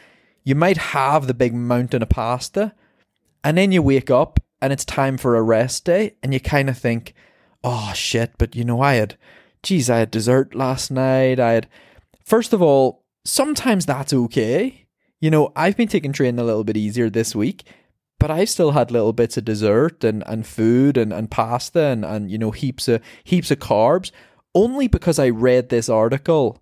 you 0.44 0.56
might 0.56 0.78
have 0.78 1.28
the 1.28 1.34
big 1.34 1.54
mountain 1.54 2.02
of 2.02 2.10
pasta 2.10 2.74
and 3.44 3.58
then 3.58 3.72
you 3.72 3.82
wake 3.84 4.10
up 4.10 4.40
and 4.62 4.74
it's 4.74 4.86
time 4.86 5.18
for 5.18 5.36
a 5.36 5.44
rest 5.44 5.86
day 5.86 6.16
and 6.24 6.34
you 6.34 6.40
kind 6.40 6.70
of 6.70 6.78
think, 6.78 7.14
oh 7.64 7.92
shit, 7.94 8.32
but 8.38 8.56
you 8.56 8.64
know, 8.64 8.82
I 8.82 8.96
had, 8.96 9.18
geez, 9.62 9.90
I 9.90 10.00
had 10.00 10.10
dessert 10.10 10.56
last 10.56 10.90
night. 10.90 11.40
I 11.40 11.52
had, 11.52 11.68
first 12.24 12.54
of 12.54 12.62
all, 12.62 13.04
sometimes 13.26 13.86
that's 13.86 14.14
okay. 14.14 14.88
You 15.20 15.30
know, 15.30 15.52
I've 15.56 15.78
been 15.78 15.88
taking 15.88 16.14
training 16.14 16.40
a 16.40 16.44
little 16.44 16.64
bit 16.64 16.78
easier 16.78 17.10
this 17.10 17.36
week, 17.36 17.66
but 18.20 18.32
I've 18.32 18.50
still 18.50 18.72
had 18.72 18.92
little 18.92 19.14
bits 19.14 19.38
of 19.38 19.46
dessert 19.46 20.04
and, 20.04 20.24
and 20.26 20.46
food 20.46 20.98
and, 20.98 21.14
and 21.14 21.30
pasta 21.30 21.82
and, 21.82 22.04
and, 22.04 22.32
you 22.32 22.38
know, 22.38 22.52
heaps 22.52 22.88
of, 22.88 23.02
heaps 23.24 23.52
of 23.52 23.60
carbs 23.60 24.12
only 24.56 24.88
because 24.88 25.20
I 25.20 25.30
read 25.30 25.70
this 25.70 25.88
article 25.88 26.62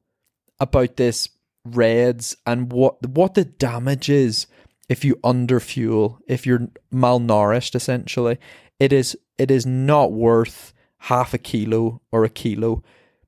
about 0.60 0.98
this 0.98 1.30
RED-S 1.66 2.36
and 2.46 2.72
what, 2.72 3.06
what 3.08 3.36
the 3.36 3.46
damage 3.46 4.10
is 4.10 4.48
if 4.90 5.04
you 5.04 5.16
underfuel, 5.18 6.20
if 6.28 6.46
you're 6.46 6.68
malnourished 6.94 7.76
essentially, 7.76 8.38
it 8.80 8.94
is 8.94 9.18
it 9.38 9.52
is 9.52 9.66
not 9.66 10.12
worth 10.12 10.74
half 11.00 11.34
a 11.34 11.38
kilo 11.38 12.02
or 12.12 12.24
a 12.24 12.30
kilo. 12.30 12.84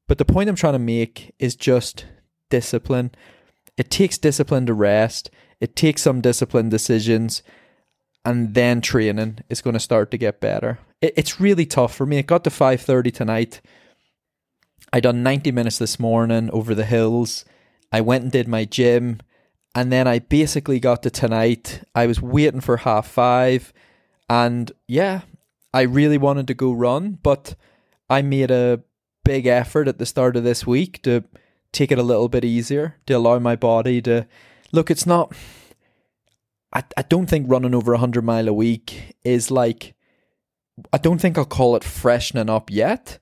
But 0.08 0.18
the 0.18 0.26
point 0.26 0.50
I'm 0.50 0.56
trying 0.56 0.74
to 0.74 0.80
make 0.80 1.34
is 1.40 1.56
just 1.56 2.06
discipline. 2.50 3.12
It 3.76 3.90
takes 3.90 4.18
discipline 4.18 4.66
to 4.68 4.74
rest. 4.74 5.30
It 5.60 5.76
takes 5.76 6.02
some 6.02 6.22
disciplined 6.22 6.72
decisions, 6.72 7.42
and 8.28 8.54
then 8.54 8.82
training 8.82 9.40
is 9.50 9.62
going 9.62 9.74
to 9.74 9.80
start 9.80 10.12
to 10.12 10.18
get 10.18 10.42
better. 10.42 10.80
It, 11.02 11.14
it's 11.16 11.40
really 11.40 11.66
tough 11.66 11.96
for 11.96 12.06
me. 12.06 12.18
It 12.18 12.28
got 12.28 12.44
to 12.44 12.50
five 12.50 12.82
thirty 12.82 13.10
tonight. 13.10 13.62
I 14.92 15.00
done 15.00 15.24
ninety 15.24 15.52
minutes 15.52 15.78
this 15.78 15.98
morning 15.98 16.52
over 16.52 16.76
the 16.76 16.86
hills. 16.86 17.46
I 17.92 18.02
went 18.02 18.24
and 18.24 18.32
did 18.32 18.48
my 18.48 18.66
gym. 18.66 19.22
And 19.74 19.92
then 19.92 20.08
I 20.08 20.20
basically 20.20 20.80
got 20.80 21.04
to 21.04 21.10
tonight. 21.10 21.84
I 21.96 22.08
was 22.08 22.22
waiting 22.22 22.62
for 22.62 22.78
half 22.78 23.08
five. 23.08 23.72
And 24.30 24.72
yeah, 24.88 25.22
I 25.74 25.84
really 25.84 26.18
wanted 26.18 26.48
to 26.48 26.54
go 26.54 26.74
run, 26.74 27.20
but 27.24 27.56
I 28.10 28.22
made 28.24 28.52
a 28.52 28.82
big 29.24 29.46
effort 29.46 29.88
at 29.88 30.00
the 30.00 30.06
start 30.06 30.36
of 30.36 30.44
this 30.44 30.68
week 30.68 31.02
to 31.04 31.24
take 31.72 31.92
it 31.92 32.00
a 32.00 32.04
little 32.04 32.28
bit 32.28 32.44
easier, 32.44 32.96
to 33.06 33.14
allow 33.14 33.40
my 33.40 33.56
body 33.56 34.02
to 34.02 34.26
look. 34.72 34.90
It's 34.90 35.06
not, 35.06 35.34
I, 36.74 36.84
I 36.96 37.02
don't 37.04 37.28
think 37.28 37.50
running 37.50 37.74
over 37.74 37.92
100 37.94 38.24
mile 38.24 38.48
a 38.48 38.54
week 38.54 39.16
is 39.24 39.50
like, 39.52 39.96
I 40.92 40.98
don't 40.98 41.20
think 41.20 41.38
I'll 41.38 41.46
call 41.46 41.76
it 41.76 41.84
freshening 41.84 42.50
up 42.50 42.70
yet, 42.70 43.20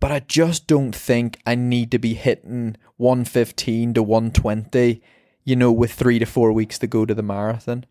but 0.00 0.10
I 0.10 0.20
just 0.20 0.66
don't 0.66 0.94
think 0.94 1.38
I 1.46 1.54
need 1.54 1.90
to 1.92 1.98
be 1.98 2.14
hitting 2.14 2.76
115 2.96 3.94
to 3.94 4.02
120 4.02 5.02
you 5.44 5.56
know, 5.56 5.72
with 5.72 5.92
three 5.92 6.18
to 6.18 6.26
four 6.26 6.52
weeks 6.52 6.78
to 6.78 6.86
go 6.86 7.04
to 7.04 7.14
the 7.14 7.22
marathon. 7.22 7.84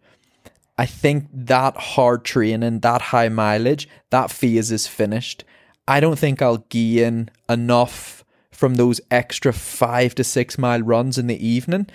I 0.77 0.85
think 0.85 1.27
that 1.33 1.75
hard 1.75 2.23
training, 2.23 2.79
that 2.79 3.01
high 3.01 3.29
mileage, 3.29 3.89
that 4.11 4.31
phase 4.31 4.71
is 4.71 4.87
finished. 4.87 5.43
I 5.87 5.99
don't 5.99 6.17
think 6.17 6.41
I'll 6.41 6.65
gain 6.69 7.29
enough 7.49 8.23
from 8.51 8.75
those 8.75 9.01
extra 9.11 9.51
five 9.51 10.15
to 10.15 10.23
six 10.23 10.57
mile 10.57 10.81
runs 10.81 11.17
in 11.17 11.27
the 11.27 11.45
evening. 11.45 11.87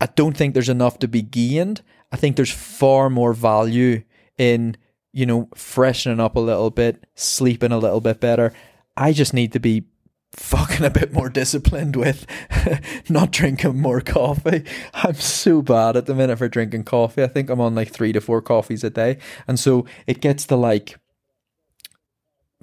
I 0.00 0.06
don't 0.06 0.36
think 0.36 0.54
there's 0.54 0.68
enough 0.68 0.98
to 1.00 1.08
be 1.08 1.22
gained. 1.22 1.82
I 2.12 2.16
think 2.16 2.36
there's 2.36 2.52
far 2.52 3.10
more 3.10 3.32
value 3.32 4.02
in, 4.38 4.76
you 5.12 5.26
know, 5.26 5.48
freshening 5.54 6.20
up 6.20 6.36
a 6.36 6.40
little 6.40 6.70
bit, 6.70 7.04
sleeping 7.14 7.72
a 7.72 7.78
little 7.78 8.00
bit 8.00 8.20
better. 8.20 8.52
I 8.96 9.12
just 9.12 9.34
need 9.34 9.52
to 9.52 9.60
be 9.60 9.84
fucking 10.34 10.84
a 10.84 10.90
bit 10.90 11.12
more 11.12 11.28
disciplined 11.28 11.94
with 11.94 12.26
not 13.08 13.30
drinking 13.30 13.80
more 13.80 14.00
coffee. 14.00 14.64
I'm 14.92 15.14
so 15.14 15.62
bad 15.62 15.96
at 15.96 16.06
the 16.06 16.14
minute 16.14 16.38
for 16.38 16.48
drinking 16.48 16.84
coffee. 16.84 17.22
I 17.22 17.28
think 17.28 17.50
I'm 17.50 17.60
on 17.60 17.74
like 17.74 17.90
three 17.92 18.12
to 18.12 18.20
four 18.20 18.42
coffees 18.42 18.82
a 18.82 18.90
day. 18.90 19.18
And 19.46 19.60
so 19.60 19.86
it 20.08 20.20
gets 20.20 20.46
to 20.46 20.56
like 20.56 20.98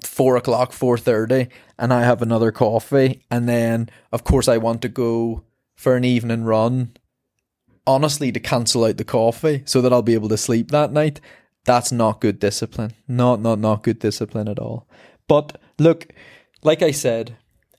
four 0.04 0.36
o'clock, 0.36 0.72
four 0.72 0.98
thirty, 0.98 1.48
and 1.78 1.92
I 1.94 2.02
have 2.02 2.20
another 2.20 2.52
coffee. 2.52 3.22
And 3.30 3.48
then 3.48 3.88
of 4.12 4.24
course 4.24 4.48
I 4.48 4.58
want 4.58 4.82
to 4.82 4.88
go 4.88 5.44
for 5.74 5.96
an 5.96 6.04
evening 6.04 6.44
run. 6.44 6.92
Honestly, 7.86 8.30
to 8.30 8.40
cancel 8.40 8.84
out 8.84 8.96
the 8.96 9.04
coffee 9.04 9.62
so 9.64 9.80
that 9.80 9.92
I'll 9.92 10.02
be 10.02 10.14
able 10.14 10.28
to 10.28 10.36
sleep 10.36 10.70
that 10.70 10.92
night. 10.92 11.20
That's 11.64 11.92
not 11.92 12.20
good 12.20 12.38
discipline. 12.38 12.94
Not 13.06 13.40
not 13.40 13.58
not 13.58 13.82
good 13.82 13.98
discipline 13.98 14.48
at 14.48 14.58
all. 14.58 14.88
But 15.28 15.60
look, 15.78 16.08
like 16.62 16.82
I 16.82 16.90
said, 16.90 17.36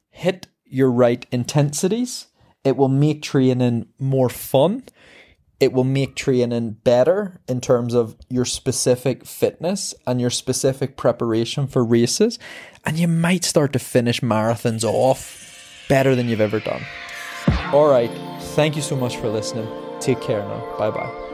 hit 0.10 0.48
your 0.66 0.92
right 0.92 1.26
intensities. 1.32 2.28
It 2.64 2.78
will 2.78 2.90
make 2.90 3.22
training 3.22 3.88
more 4.00 4.30
fun. 4.30 4.84
It 5.60 5.72
will 5.72 5.84
make 5.84 6.16
training 6.16 6.72
better 6.84 7.40
in 7.48 7.62
terms 7.62 7.94
of 7.94 8.18
your 8.30 8.46
specific 8.46 9.26
fitness 9.26 9.94
and 10.06 10.20
your 10.20 10.30
specific 10.30 10.98
preparation 10.98 11.68
for 11.68 11.84
races. 11.86 12.40
And 12.86 12.98
you 12.98 13.08
might 13.08 13.46
start 13.46 13.72
to 13.74 13.80
finish 13.80 14.22
marathons 14.22 14.84
off 14.84 15.86
better 15.88 16.16
than 16.16 16.28
you've 16.28 16.42
ever 16.42 16.60
done. 16.60 16.82
All 17.72 17.88
right. 17.88 18.12
Thank 18.56 18.76
you 18.76 18.82
so 18.82 18.96
much 18.96 19.18
for 19.18 19.30
listening. 19.30 19.83
Take 20.04 20.20
care 20.20 20.44
now. 20.44 20.78
Bye 20.78 20.92
bye. 20.92 21.33